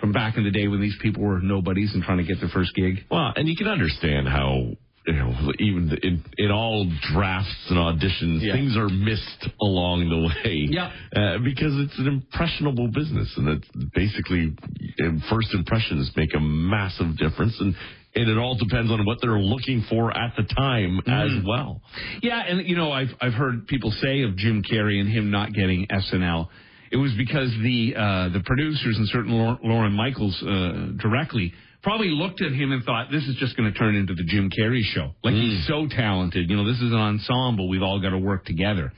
from 0.00 0.12
back 0.12 0.38
in 0.38 0.44
the 0.44 0.50
day 0.50 0.68
when 0.68 0.80
these 0.80 0.96
people 1.02 1.22
were 1.22 1.38
nobodies 1.40 1.92
and 1.92 2.02
trying 2.02 2.18
to 2.18 2.24
get 2.24 2.40
their 2.40 2.48
first 2.48 2.74
gig. 2.74 3.04
Well, 3.10 3.32
and 3.36 3.46
you 3.46 3.56
can 3.56 3.68
understand 3.68 4.26
how 4.26 4.70
you 5.06 5.12
know 5.14 5.52
even 5.58 5.96
in 6.02 6.24
in 6.38 6.50
all 6.50 6.90
drafts 7.12 7.54
and 7.70 7.78
auditions 7.78 8.40
Yeah. 8.42 8.54
things 8.54 8.76
are 8.76 8.88
missed 8.88 9.48
along 9.60 10.08
the 10.08 10.18
way. 10.28 10.66
Yeah. 10.70 10.90
uh, 11.14 11.38
because 11.38 11.72
it's 11.78 11.98
an 11.98 12.06
impressionable 12.08 12.88
business, 12.88 13.32
and 13.36 13.48
it's 13.48 13.68
basically 13.94 14.56
uh, 15.02 15.10
first 15.30 15.52
impressions 15.54 16.10
make 16.16 16.34
a 16.34 16.40
massive 16.40 17.16
difference, 17.18 17.56
and 17.60 17.74
and 18.16 18.30
it 18.30 18.38
all 18.38 18.54
depends 18.56 18.90
on 18.92 19.04
what 19.04 19.18
they're 19.20 19.38
looking 19.40 19.84
for 19.90 20.16
at 20.16 20.34
the 20.36 20.44
time 20.44 21.00
as 21.06 21.44
well. 21.44 21.82
Yeah, 22.22 22.40
and 22.46 22.66
you 22.66 22.76
know, 22.76 22.92
I've 22.92 23.12
I've 23.20 23.32
heard 23.34 23.66
people 23.66 23.90
say 23.90 24.22
of 24.22 24.36
Jim 24.36 24.62
Carrey 24.62 25.00
and 25.00 25.08
him 25.08 25.30
not 25.30 25.52
getting 25.52 25.86
SNL, 25.88 26.48
it 26.92 26.96
was 26.96 27.12
because 27.18 27.50
the 27.62 27.94
uh, 27.96 28.28
the 28.30 28.40
producers 28.44 28.96
and 28.96 29.08
certain 29.08 29.32
Lorne 29.32 29.92
Michaels 29.92 30.40
uh, 30.42 30.92
directly 31.02 31.52
probably 31.84 32.08
looked 32.08 32.42
at 32.42 32.50
him 32.50 32.72
and 32.72 32.82
thought 32.82 33.10
this 33.12 33.22
is 33.24 33.36
just 33.36 33.56
going 33.56 33.72
to 33.72 33.78
turn 33.78 33.94
into 33.94 34.14
the 34.14 34.24
Jim 34.24 34.50
Carrey 34.50 34.82
show. 34.82 35.12
Like 35.22 35.34
he's 35.34 35.60
mm. 35.60 35.66
so 35.68 35.86
talented, 35.94 36.50
you 36.50 36.56
know, 36.56 36.66
this 36.66 36.80
is 36.80 36.90
an 36.90 36.98
ensemble. 36.98 37.68
We've 37.68 37.82
all 37.82 38.00
got 38.00 38.10
to 38.10 38.18
work 38.18 38.44
together. 38.46 38.92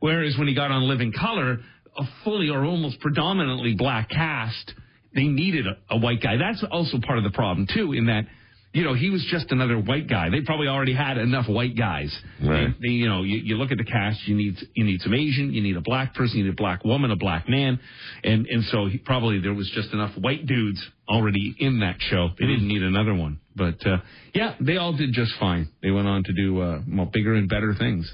Whereas 0.00 0.36
when 0.38 0.48
he 0.48 0.54
got 0.54 0.70
on 0.70 0.88
Living 0.88 1.12
Color, 1.12 1.58
a 1.98 2.02
fully 2.24 2.48
or 2.48 2.64
almost 2.64 3.00
predominantly 3.00 3.74
black 3.76 4.08
cast. 4.08 4.72
they 5.14 5.24
needed 5.24 5.66
a, 5.66 5.96
a 5.96 5.98
white 5.98 6.22
guy. 6.22 6.36
That's 6.36 6.64
also 6.70 6.98
part 7.04 7.18
of 7.18 7.24
the 7.24 7.30
problem 7.30 7.66
too, 7.72 7.92
in 7.92 8.06
that 8.06 8.24
you 8.72 8.84
know 8.84 8.94
he 8.94 9.10
was 9.10 9.26
just 9.30 9.50
another 9.50 9.78
white 9.78 10.08
guy. 10.08 10.28
They 10.30 10.42
probably 10.42 10.68
already 10.68 10.94
had 10.94 11.18
enough 11.18 11.48
white 11.48 11.76
guys. 11.76 12.16
Right. 12.42 12.68
They, 12.80 12.88
they, 12.88 12.92
you 12.92 13.08
know, 13.08 13.22
you, 13.22 13.38
you 13.38 13.56
look 13.56 13.72
at 13.72 13.78
the 13.78 13.84
cast. 13.84 14.26
You 14.26 14.36
need 14.36 14.56
you 14.74 14.84
need 14.84 15.00
some 15.00 15.14
Asian. 15.14 15.52
You 15.52 15.62
need 15.62 15.76
a 15.76 15.80
black 15.80 16.14
person. 16.14 16.38
You 16.38 16.44
need 16.44 16.52
a 16.52 16.56
black 16.56 16.84
woman, 16.84 17.10
a 17.10 17.16
black 17.16 17.48
man, 17.48 17.80
and 18.24 18.46
and 18.46 18.64
so 18.64 18.86
he, 18.86 18.98
probably 18.98 19.40
there 19.40 19.54
was 19.54 19.70
just 19.74 19.92
enough 19.92 20.16
white 20.18 20.46
dudes 20.46 20.80
already 21.08 21.54
in 21.58 21.80
that 21.80 21.96
show. 21.98 22.28
They 22.38 22.46
didn't 22.46 22.68
need 22.68 22.82
another 22.82 23.14
one. 23.14 23.40
But 23.56 23.84
uh, 23.86 23.98
yeah, 24.34 24.54
they 24.60 24.76
all 24.76 24.92
did 24.92 25.12
just 25.12 25.32
fine. 25.40 25.70
They 25.82 25.90
went 25.90 26.06
on 26.06 26.22
to 26.24 26.32
do 26.32 26.60
uh, 26.60 26.80
well, 26.88 27.06
bigger 27.06 27.34
and 27.34 27.48
better 27.48 27.74
things. 27.78 28.10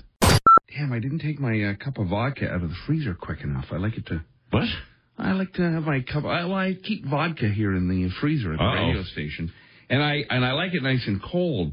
Damn, 0.76 0.92
I 0.92 0.98
didn't 0.98 1.20
take 1.20 1.38
my 1.38 1.62
uh, 1.62 1.74
cup 1.84 1.98
of 1.98 2.08
vodka 2.08 2.48
out 2.48 2.62
of 2.62 2.70
the 2.70 2.76
freezer 2.86 3.14
quick 3.14 3.42
enough. 3.42 3.66
I 3.70 3.76
like 3.76 3.96
it 3.96 4.06
to. 4.06 4.24
What? 4.50 4.68
I 5.16 5.32
like 5.32 5.52
to 5.54 5.62
have 5.62 5.84
my 5.84 6.00
cup. 6.00 6.24
I, 6.24 6.44
well, 6.44 6.54
I 6.54 6.74
keep 6.74 7.06
vodka 7.06 7.48
here 7.48 7.74
in 7.76 7.88
the 7.88 8.10
freezer 8.20 8.52
at 8.52 8.58
the 8.58 8.64
Uh-oh. 8.64 8.86
radio 8.88 9.02
station, 9.04 9.52
and 9.94 10.02
I 10.02 10.14
and 10.30 10.44
I 10.44 10.52
like 10.52 10.74
it 10.74 10.83
nice 10.83 11.04
and 11.07 11.22
cold. 11.22 11.72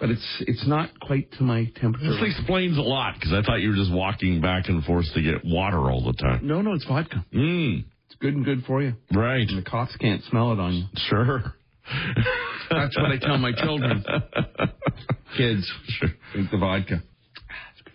But 0.00 0.10
it's 0.10 0.42
it's 0.46 0.66
not 0.66 0.90
quite 1.00 1.30
to 1.38 1.42
my 1.44 1.66
temperature. 1.80 2.10
This 2.10 2.36
explains 2.36 2.76
a 2.76 2.82
lot 2.82 3.14
because 3.14 3.32
I 3.32 3.42
thought 3.42 3.60
you 3.60 3.70
were 3.70 3.76
just 3.76 3.92
walking 3.92 4.40
back 4.40 4.68
and 4.68 4.82
forth 4.84 5.06
to 5.14 5.22
get 5.22 5.44
water 5.44 5.78
all 5.90 6.02
the 6.04 6.12
time. 6.14 6.46
no, 6.46 6.60
no, 6.62 6.72
it's 6.74 6.84
vodka. 6.84 7.24
Mm, 7.32 7.84
It's 8.06 8.16
good 8.20 8.34
and 8.34 8.44
good 8.44 8.64
for 8.66 8.82
you. 8.82 8.94
right. 9.12 9.46
And 9.48 9.58
the 9.64 9.68
cops 9.70 9.96
can't 9.96 10.22
smell 10.24 10.52
it 10.52 10.58
on 10.58 10.72
you. 10.74 10.84
Sure. 11.08 11.54
That's 12.70 12.96
what 12.96 13.10
I 13.12 13.18
tell 13.18 13.38
my 13.38 13.52
children. 13.52 14.04
Kids, 15.36 15.70
sure. 15.88 16.08
drink 16.32 16.50
the 16.50 16.58
vodka. 16.58 17.02
Ah, 17.50 17.70
It's 17.72 17.82
good 17.82 17.94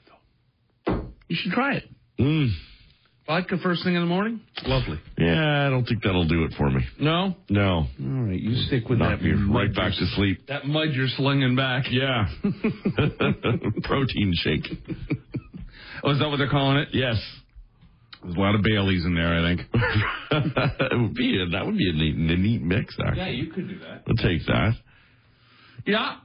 though. 0.88 1.08
You 1.28 1.36
should 1.36 1.52
try 1.52 1.75
it. 1.75 1.84
Mm. 2.19 2.49
Vodka 3.29 3.57
first 3.61 3.83
thing 3.83 3.93
in 3.93 4.01
the 4.01 4.07
morning. 4.07 4.41
Lovely. 4.65 4.99
Yeah, 5.15 5.67
I 5.67 5.69
don't 5.69 5.85
think 5.85 6.01
that'll 6.01 6.27
do 6.27 6.45
it 6.45 6.53
for 6.57 6.67
me. 6.71 6.81
No. 6.99 7.35
No. 7.47 7.85
All 8.01 8.23
right, 8.25 8.39
you 8.39 8.55
stick 8.65 8.89
with 8.89 8.97
Knock 8.97 9.19
that. 9.19 9.23
me 9.23 9.33
mud 9.33 9.55
right 9.55 9.75
back 9.75 9.91
to 9.91 10.05
sleep. 10.15 10.47
That 10.47 10.65
mud 10.65 10.87
you're 10.93 11.07
slinging 11.09 11.55
back. 11.55 11.83
Yeah. 11.91 12.25
Protein 13.83 14.33
shake. 14.33 14.65
Oh, 16.03 16.09
is 16.09 16.17
that 16.17 16.27
what 16.27 16.37
they're 16.37 16.49
calling 16.49 16.77
it? 16.77 16.87
Yes. 16.91 17.17
There's 18.23 18.35
a 18.35 18.39
lot 18.39 18.55
of 18.55 18.61
Baileys 18.63 19.05
in 19.05 19.13
there, 19.13 19.37
I 19.37 19.41
think. 19.55 19.61
it 20.91 20.99
would 20.99 21.13
be 21.13 21.39
a, 21.39 21.49
that 21.51 21.67
would 21.67 21.77
be 21.77 21.87
a 21.87 21.93
neat, 21.93 22.15
a 22.15 22.35
neat 22.35 22.63
mix. 22.63 22.97
Actually, 22.99 23.19
Yeah, 23.19 23.29
you 23.29 23.51
could 23.51 23.67
do 23.69 23.77
that. 23.77 24.01
I'll 24.07 24.15
take 24.15 24.43
that. 24.47 24.71
Yeah. 25.85 26.15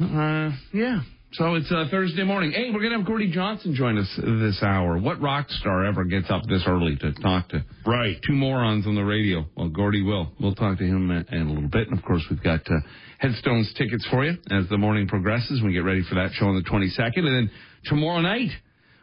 Uh, 0.00 0.52
yeah. 0.72 1.00
So 1.34 1.54
it's 1.54 1.72
uh, 1.72 1.86
Thursday 1.90 2.24
morning. 2.24 2.52
Hey, 2.52 2.70
we're 2.74 2.80
going 2.80 2.90
to 2.92 2.98
have 2.98 3.06
Gordie 3.06 3.30
Johnson 3.30 3.74
join 3.74 3.96
us 3.96 4.08
this 4.22 4.62
hour. 4.62 4.98
What 4.98 5.18
rock 5.22 5.48
star 5.48 5.86
ever 5.86 6.04
gets 6.04 6.30
up 6.30 6.42
this 6.46 6.62
early 6.66 6.94
to 6.96 7.12
talk 7.14 7.48
to 7.50 7.64
Right. 7.86 8.18
two 8.26 8.34
morons 8.34 8.86
on 8.86 8.94
the 8.94 9.02
radio? 9.04 9.46
Well, 9.56 9.70
Gordie 9.70 10.02
will. 10.02 10.30
We'll 10.38 10.54
talk 10.54 10.76
to 10.76 10.84
him 10.84 11.10
in 11.10 11.24
in 11.34 11.46
a 11.46 11.52
little 11.52 11.70
bit. 11.70 11.88
And 11.88 11.98
of 11.98 12.04
course, 12.04 12.22
we've 12.30 12.42
got 12.42 12.60
uh, 12.70 12.74
Headstones 13.18 13.72
tickets 13.78 14.06
for 14.10 14.26
you 14.26 14.36
as 14.50 14.68
the 14.68 14.76
morning 14.76 15.08
progresses. 15.08 15.62
We 15.64 15.72
get 15.72 15.84
ready 15.84 16.02
for 16.06 16.16
that 16.16 16.32
show 16.34 16.46
on 16.48 16.54
the 16.62 16.68
22nd. 16.68 17.16
And 17.16 17.26
then 17.26 17.50
tomorrow 17.86 18.20
night, 18.20 18.50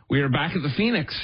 we 0.08 0.22
are 0.22 0.30
back 0.30 0.56
at 0.56 0.62
the 0.62 0.72
Phoenix 0.78 1.18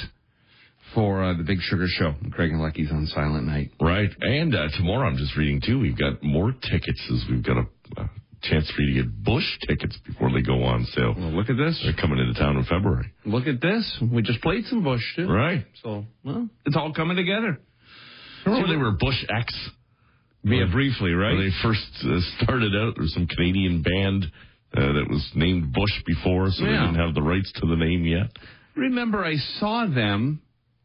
for 0.92 1.22
uh, 1.22 1.34
the 1.36 1.44
Big 1.44 1.58
Sugar 1.60 1.86
Show. 1.88 2.14
Craig 2.32 2.50
and 2.50 2.60
Lucky's 2.60 2.90
Unsilent 2.90 3.44
Night. 3.44 3.70
Right. 3.80 4.10
And 4.22 4.56
uh, 4.56 4.68
tomorrow, 4.76 5.06
I'm 5.06 5.18
just 5.18 5.36
reading 5.36 5.60
too. 5.64 5.78
We've 5.78 5.96
got 5.96 6.20
more 6.24 6.50
tickets 6.50 7.00
as 7.14 7.24
we've 7.30 7.44
got 7.44 7.58
a, 7.58 8.00
a 8.02 8.10
chance 8.50 8.70
for 8.74 8.82
you 8.82 8.94
to 8.94 9.02
get 9.02 9.24
Bush 9.24 9.44
tickets 9.66 9.96
before 10.06 10.32
they 10.32 10.42
go 10.42 10.62
on 10.64 10.84
sale. 10.86 11.14
Well, 11.16 11.30
look 11.32 11.50
at 11.50 11.56
this. 11.56 11.80
They're 11.84 11.94
coming 12.00 12.18
into 12.18 12.34
town 12.38 12.56
in 12.56 12.64
February. 12.64 13.12
Look 13.24 13.46
at 13.46 13.60
this. 13.60 14.02
We 14.12 14.22
just 14.22 14.40
played 14.40 14.64
some 14.66 14.82
Bush, 14.82 15.02
too. 15.16 15.28
Right. 15.28 15.64
So, 15.82 16.04
well, 16.24 16.48
it's 16.64 16.76
all 16.76 16.92
coming 16.92 17.16
together. 17.16 17.58
Remember 18.44 18.68
they 18.68 18.76
were 18.76 18.92
Bush 18.92 19.24
X? 19.28 19.52
Yeah, 20.44 20.66
briefly, 20.70 21.10
right? 21.12 21.34
When 21.34 21.46
they 21.48 21.54
first 21.62 21.84
uh, 22.04 22.20
started 22.44 22.72
out, 22.76 22.94
there 22.94 23.02
was 23.02 23.12
some 23.14 23.26
Canadian 23.26 23.82
band 23.82 24.26
uh, 24.76 24.92
that 24.92 25.06
was 25.10 25.28
named 25.34 25.72
Bush 25.72 26.02
before, 26.06 26.50
so 26.50 26.64
they 26.64 26.70
didn't 26.70 26.94
have 26.94 27.14
the 27.14 27.22
rights 27.22 27.50
to 27.56 27.66
the 27.66 27.74
name 27.74 28.04
yet. 28.04 28.30
Remember, 28.76 29.24
I 29.24 29.36
saw 29.58 29.86
them 29.86 30.40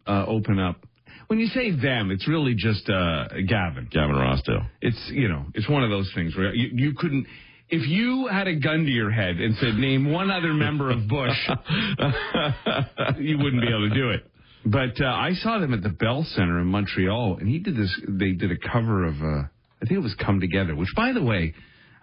uh, 0.07 0.25
open 0.27 0.57
up. 0.57 0.83
When 1.27 1.39
you 1.39 1.47
say 1.47 1.71
them, 1.71 2.09
it's 2.11 2.27
really 2.27 2.55
just 2.55 2.89
uh, 2.89 3.27
Gavin. 3.47 3.87
Gavin 3.91 4.15
Rossdale. 4.15 4.65
It's 4.81 4.99
you 5.13 5.27
know, 5.29 5.45
it's 5.53 5.69
one 5.69 5.83
of 5.83 5.89
those 5.89 6.11
things 6.15 6.35
where 6.35 6.53
you, 6.53 6.69
you 6.73 6.93
couldn't. 6.97 7.27
If 7.71 7.87
you 7.87 8.27
had 8.27 8.49
a 8.49 8.55
gun 8.55 8.83
to 8.83 8.91
your 8.91 9.09
head 9.11 9.37
and 9.37 9.55
said 9.55 9.75
name 9.75 10.11
one 10.11 10.29
other 10.29 10.53
member 10.53 10.91
of 10.91 11.07
Bush, 11.07 11.37
you 13.17 13.37
wouldn't 13.37 13.61
be 13.61 13.69
able 13.69 13.87
to 13.87 13.95
do 13.95 14.09
it. 14.09 14.27
But 14.65 15.01
uh, 15.01 15.07
I 15.07 15.31
saw 15.35 15.57
them 15.57 15.73
at 15.73 15.81
the 15.81 15.89
Bell 15.89 16.25
Center 16.35 16.59
in 16.59 16.67
Montreal, 16.67 17.37
and 17.39 17.47
he 17.47 17.59
did 17.59 17.77
this. 17.77 17.89
They 18.09 18.33
did 18.33 18.51
a 18.51 18.57
cover 18.57 19.05
of, 19.05 19.15
uh, 19.21 19.47
I 19.81 19.85
think 19.87 19.91
it 19.91 19.99
was 19.99 20.13
"Come 20.15 20.41
Together," 20.41 20.75
which, 20.75 20.89
by 20.97 21.13
the 21.13 21.23
way, 21.23 21.53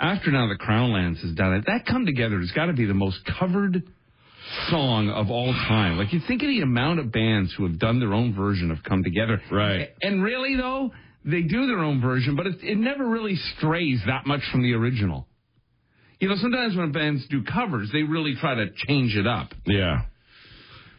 after 0.00 0.32
now 0.32 0.48
the 0.48 0.56
Crown 0.56 0.90
Lands 0.90 1.20
has 1.20 1.34
done 1.34 1.52
it, 1.52 1.64
that 1.66 1.84
"Come 1.84 2.06
Together" 2.06 2.40
has 2.40 2.50
got 2.52 2.66
to 2.66 2.72
be 2.72 2.86
the 2.86 2.94
most 2.94 3.18
covered 3.38 3.82
song 4.70 5.10
of 5.10 5.30
all 5.30 5.52
time. 5.52 5.98
Like 5.98 6.14
you 6.14 6.20
think 6.26 6.42
of 6.42 6.48
the 6.48 6.62
amount 6.62 6.98
of 6.98 7.12
bands 7.12 7.52
who 7.56 7.64
have 7.64 7.78
done 7.78 8.00
their 8.00 8.14
own 8.14 8.34
version 8.34 8.70
of 8.70 8.78
"Come 8.82 9.04
Together," 9.04 9.40
Right. 9.52 9.90
And 10.00 10.22
really, 10.22 10.56
though, 10.56 10.92
they 11.26 11.42
do 11.42 11.66
their 11.66 11.80
own 11.80 12.00
version, 12.00 12.36
but 12.36 12.46
it, 12.46 12.56
it 12.62 12.78
never 12.78 13.06
really 13.06 13.36
strays 13.58 14.00
that 14.06 14.26
much 14.26 14.40
from 14.50 14.62
the 14.62 14.72
original. 14.72 15.26
You 16.20 16.28
know, 16.28 16.36
sometimes 16.36 16.76
when 16.76 16.92
bands 16.92 17.26
do 17.30 17.42
covers, 17.44 17.90
they 17.92 18.02
really 18.02 18.34
try 18.40 18.54
to 18.54 18.66
change 18.86 19.14
it 19.14 19.26
up. 19.26 19.52
Yeah. 19.66 20.02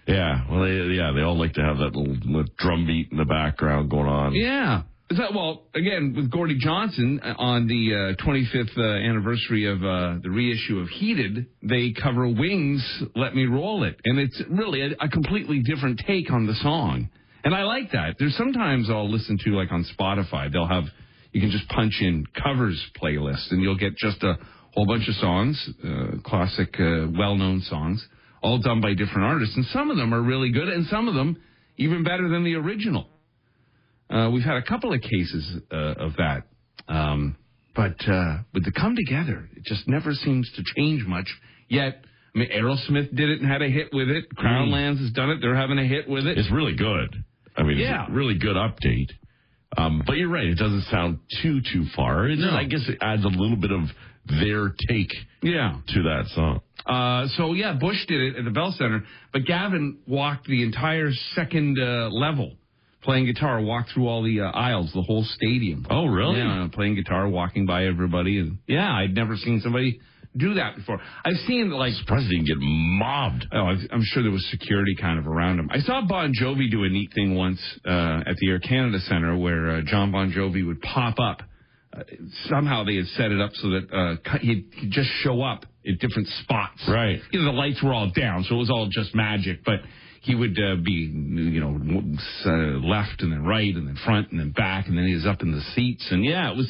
Yeah. 0.07 0.45
Well, 0.49 0.63
they, 0.63 0.95
yeah, 0.95 1.11
they 1.13 1.21
all 1.21 1.37
like 1.37 1.53
to 1.53 1.61
have 1.61 1.77
that 1.77 1.95
little, 1.95 2.15
little 2.25 2.51
drum 2.57 2.85
beat 2.87 3.11
in 3.11 3.17
the 3.17 3.25
background 3.25 3.89
going 3.89 4.07
on. 4.07 4.33
Yeah. 4.33 4.83
Is 5.11 5.17
that, 5.17 5.33
well, 5.33 5.63
again, 5.73 6.13
with 6.15 6.29
Gordie 6.29 6.59
Johnson 6.59 7.19
uh, 7.23 7.33
on 7.37 7.67
the 7.67 8.15
uh, 8.15 8.23
25th 8.23 8.77
uh, 8.77 9.09
anniversary 9.09 9.65
of 9.65 9.83
uh, 9.83 10.19
the 10.21 10.29
reissue 10.29 10.79
of 10.79 10.87
Heated, 10.87 11.47
they 11.63 11.93
cover 11.99 12.27
Wings, 12.27 13.03
Let 13.15 13.35
Me 13.35 13.45
Roll 13.45 13.83
It. 13.83 13.99
And 14.05 14.19
it's 14.19 14.39
really 14.49 14.81
a, 14.81 15.05
a 15.05 15.09
completely 15.09 15.61
different 15.63 16.01
take 16.05 16.31
on 16.31 16.45
the 16.45 16.53
song. 16.55 17.09
And 17.43 17.55
I 17.55 17.63
like 17.63 17.91
that. 17.93 18.17
There's 18.19 18.37
sometimes 18.37 18.89
I'll 18.89 19.09
listen 19.09 19.39
to, 19.45 19.51
like 19.51 19.71
on 19.71 19.83
Spotify, 19.99 20.51
they'll 20.51 20.67
have, 20.67 20.85
you 21.31 21.41
can 21.41 21.49
just 21.49 21.67
punch 21.69 21.95
in 22.01 22.25
covers 22.43 22.79
playlist 23.01 23.51
and 23.51 23.63
you'll 23.63 23.77
get 23.77 23.97
just 23.97 24.21
a 24.23 24.37
whole 24.73 24.85
bunch 24.85 25.07
of 25.07 25.15
songs, 25.15 25.69
uh, 25.83 26.17
classic, 26.23 26.75
uh, 26.79 27.07
well 27.17 27.35
known 27.35 27.61
songs, 27.61 28.05
all 28.41 28.59
done 28.59 28.81
by 28.81 28.93
different 28.93 29.23
artists. 29.23 29.55
And 29.55 29.65
some 29.67 29.89
of 29.89 29.97
them 29.97 30.13
are 30.13 30.21
really 30.21 30.51
good 30.51 30.67
and 30.69 30.85
some 30.87 31.07
of 31.07 31.15
them 31.15 31.37
even 31.77 32.03
better 32.03 32.27
than 32.29 32.43
the 32.43 32.55
original. 32.55 33.07
Uh, 34.09 34.29
we've 34.33 34.43
had 34.43 34.57
a 34.57 34.63
couple 34.63 34.93
of 34.93 35.01
cases 35.01 35.61
uh, 35.71 35.75
of 35.75 36.13
that. 36.17 36.43
Um, 36.87 37.35
but 37.75 37.95
uh, 38.09 38.39
with 38.53 38.65
the 38.65 38.71
come 38.71 38.95
together, 38.95 39.47
it 39.55 39.63
just 39.63 39.87
never 39.87 40.13
seems 40.13 40.51
to 40.55 40.63
change 40.75 41.05
much. 41.05 41.27
Yet, 41.69 42.03
I 42.35 42.39
mean, 42.39 42.49
Aerosmith 42.51 43.15
did 43.15 43.29
it 43.29 43.41
and 43.41 43.49
had 43.49 43.61
a 43.61 43.69
hit 43.69 43.89
with 43.93 44.09
it. 44.09 44.25
Crown 44.35 44.71
Lands 44.71 44.99
has 44.99 45.11
done 45.11 45.29
it; 45.29 45.37
they're 45.41 45.55
having 45.55 45.77
a 45.77 45.85
hit 45.87 46.09
with 46.09 46.25
it. 46.25 46.37
It's 46.37 46.51
really 46.51 46.75
good. 46.75 47.23
I 47.55 47.63
mean, 47.63 47.77
Yeah. 47.77 48.03
it's 48.03 48.11
a 48.11 48.13
really 48.13 48.37
good 48.37 48.55
update. 48.55 49.11
Um, 49.77 50.01
but 50.05 50.17
you're 50.17 50.29
right; 50.29 50.47
it 50.47 50.57
doesn't 50.57 50.83
sound 50.85 51.19
too 51.43 51.61
too 51.61 51.85
far. 51.95 52.27
No. 52.27 52.49
I 52.49 52.63
guess 52.65 52.81
it 52.89 52.97
adds 53.01 53.23
a 53.23 53.27
little 53.27 53.57
bit 53.57 53.71
of 53.71 53.81
their 54.29 54.69
take 54.87 55.13
yeah. 55.41 55.79
to 55.87 56.03
that 56.03 56.25
song. 56.35 56.61
Uh, 56.85 57.27
so 57.37 57.53
yeah, 57.53 57.73
Bush 57.73 58.05
did 58.07 58.21
it 58.21 58.37
at 58.37 58.45
the 58.45 58.51
Bell 58.51 58.73
Center, 58.77 59.03
but 59.31 59.45
Gavin 59.45 59.99
walked 60.07 60.47
the 60.47 60.63
entire 60.63 61.11
second 61.35 61.77
uh, 61.79 62.09
level, 62.09 62.55
playing 63.03 63.25
guitar, 63.25 63.61
walked 63.61 63.91
through 63.93 64.07
all 64.07 64.23
the 64.23 64.41
uh, 64.41 64.51
aisles, 64.51 64.91
the 64.93 65.01
whole 65.01 65.23
stadium. 65.23 65.85
Oh, 65.89 66.05
really? 66.05 66.39
Yeah, 66.39 66.67
playing 66.71 66.95
guitar, 66.95 67.27
walking 67.27 67.65
by 67.65 67.85
everybody, 67.85 68.39
and 68.39 68.59
yeah, 68.67 68.91
I'd 68.91 69.13
never 69.13 69.35
seen 69.35 69.59
somebody 69.61 69.99
do 70.37 70.55
that 70.55 70.75
before. 70.75 70.99
I've 71.25 71.37
seen 71.47 71.69
like 71.71 71.93
Surprised 71.93 72.27
he 72.27 72.37
didn't 72.37 72.47
get 72.47 72.57
mobbed. 72.59 73.45
Oh, 73.51 73.57
I'm 73.91 74.03
sure 74.03 74.23
there 74.23 74.31
was 74.31 74.47
security 74.51 74.95
kind 74.99 75.19
of 75.19 75.27
around 75.27 75.59
him. 75.59 75.69
I 75.71 75.79
saw 75.79 76.01
Bon 76.07 76.33
Jovi 76.33 76.69
do 76.69 76.83
a 76.83 76.89
neat 76.89 77.11
thing 77.13 77.35
once 77.35 77.59
uh, 77.85 78.21
at 78.25 78.35
the 78.37 78.49
Air 78.49 78.59
Canada 78.59 78.99
Center 78.99 79.37
where 79.37 79.77
uh, 79.77 79.81
Jon 79.85 80.11
Bon 80.11 80.31
Jovi 80.31 80.65
would 80.65 80.81
pop 80.81 81.19
up. 81.19 81.41
Uh, 81.91 82.03
somehow 82.49 82.83
they 82.83 82.95
had 82.95 83.07
set 83.07 83.31
it 83.31 83.41
up 83.41 83.51
so 83.55 83.69
that 83.71 83.91
uh, 83.91 84.37
he'd, 84.39 84.65
he'd 84.75 84.91
just 84.91 85.09
show 85.21 85.41
up 85.41 85.65
at 85.87 85.99
different 85.99 86.27
spots. 86.43 86.81
Right. 86.87 87.19
You 87.31 87.39
know, 87.39 87.45
the 87.45 87.57
lights 87.57 87.81
were 87.81 87.93
all 87.93 88.11
down, 88.11 88.43
so 88.43 88.55
it 88.55 88.59
was 88.59 88.69
all 88.69 88.87
just 88.91 89.15
magic. 89.15 89.63
But 89.65 89.79
he 90.21 90.35
would 90.35 90.57
uh, 90.59 90.75
be, 90.83 90.91
you 90.91 91.59
know, 91.59 91.77
w- 91.77 92.17
uh, 92.45 92.87
left 92.87 93.21
and 93.21 93.31
then 93.31 93.43
right 93.43 93.73
and 93.73 93.87
then 93.87 93.97
front 94.05 94.31
and 94.31 94.39
then 94.39 94.51
back, 94.51 94.87
and 94.87 94.97
then 94.97 95.07
he 95.07 95.15
was 95.15 95.25
up 95.25 95.41
in 95.41 95.51
the 95.51 95.61
seats. 95.75 96.07
And 96.11 96.23
yeah, 96.23 96.51
it 96.51 96.55
was 96.57 96.67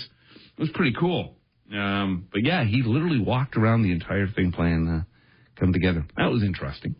it 0.58 0.62
was 0.62 0.70
pretty 0.74 0.96
cool. 0.98 1.36
Um, 1.74 2.28
but 2.32 2.44
yeah, 2.44 2.64
he 2.64 2.82
literally 2.84 3.20
walked 3.20 3.58
around 3.58 3.84
the 3.84 3.92
entire 3.92 4.28
thing 4.28 4.52
playing 4.52 4.88
uh, 4.88 5.04
"Come 5.60 5.74
Together." 5.74 6.06
That 6.16 6.32
was 6.32 6.44
interesting. 6.44 6.96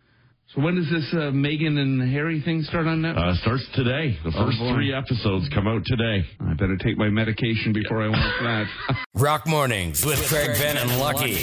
So 0.54 0.62
when 0.62 0.74
does 0.74 0.90
this 0.90 1.06
uh, 1.12 1.30
Meghan 1.30 1.78
and 1.78 2.02
Harry 2.12 2.40
thing 2.40 2.62
start 2.62 2.86
on 2.88 3.02
Netflix? 3.02 3.16
Uh, 3.18 3.34
starts 3.36 3.68
today. 3.74 4.18
The 4.24 4.32
Oh, 4.36 4.46
first 4.46 4.58
boy. 4.58 4.72
three 4.74 4.92
episodes 4.92 5.48
come 5.54 5.68
out 5.68 5.82
today. 5.86 6.24
I 6.40 6.54
better 6.54 6.76
take 6.76 6.98
my 6.98 7.08
medication 7.08 7.72
before 7.72 8.02
I 8.02 8.08
watch 8.08 8.18
that. 8.42 8.66
Rock 9.14 9.46
Mornings 9.46 10.04
with 10.04 10.18
Craig 10.28 10.56
Venn 10.56 10.76
and 10.76 10.98
Lucky. 10.98 11.34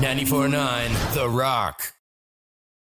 94.9 0.00 1.14
The 1.14 1.28
Rock. 1.28 1.82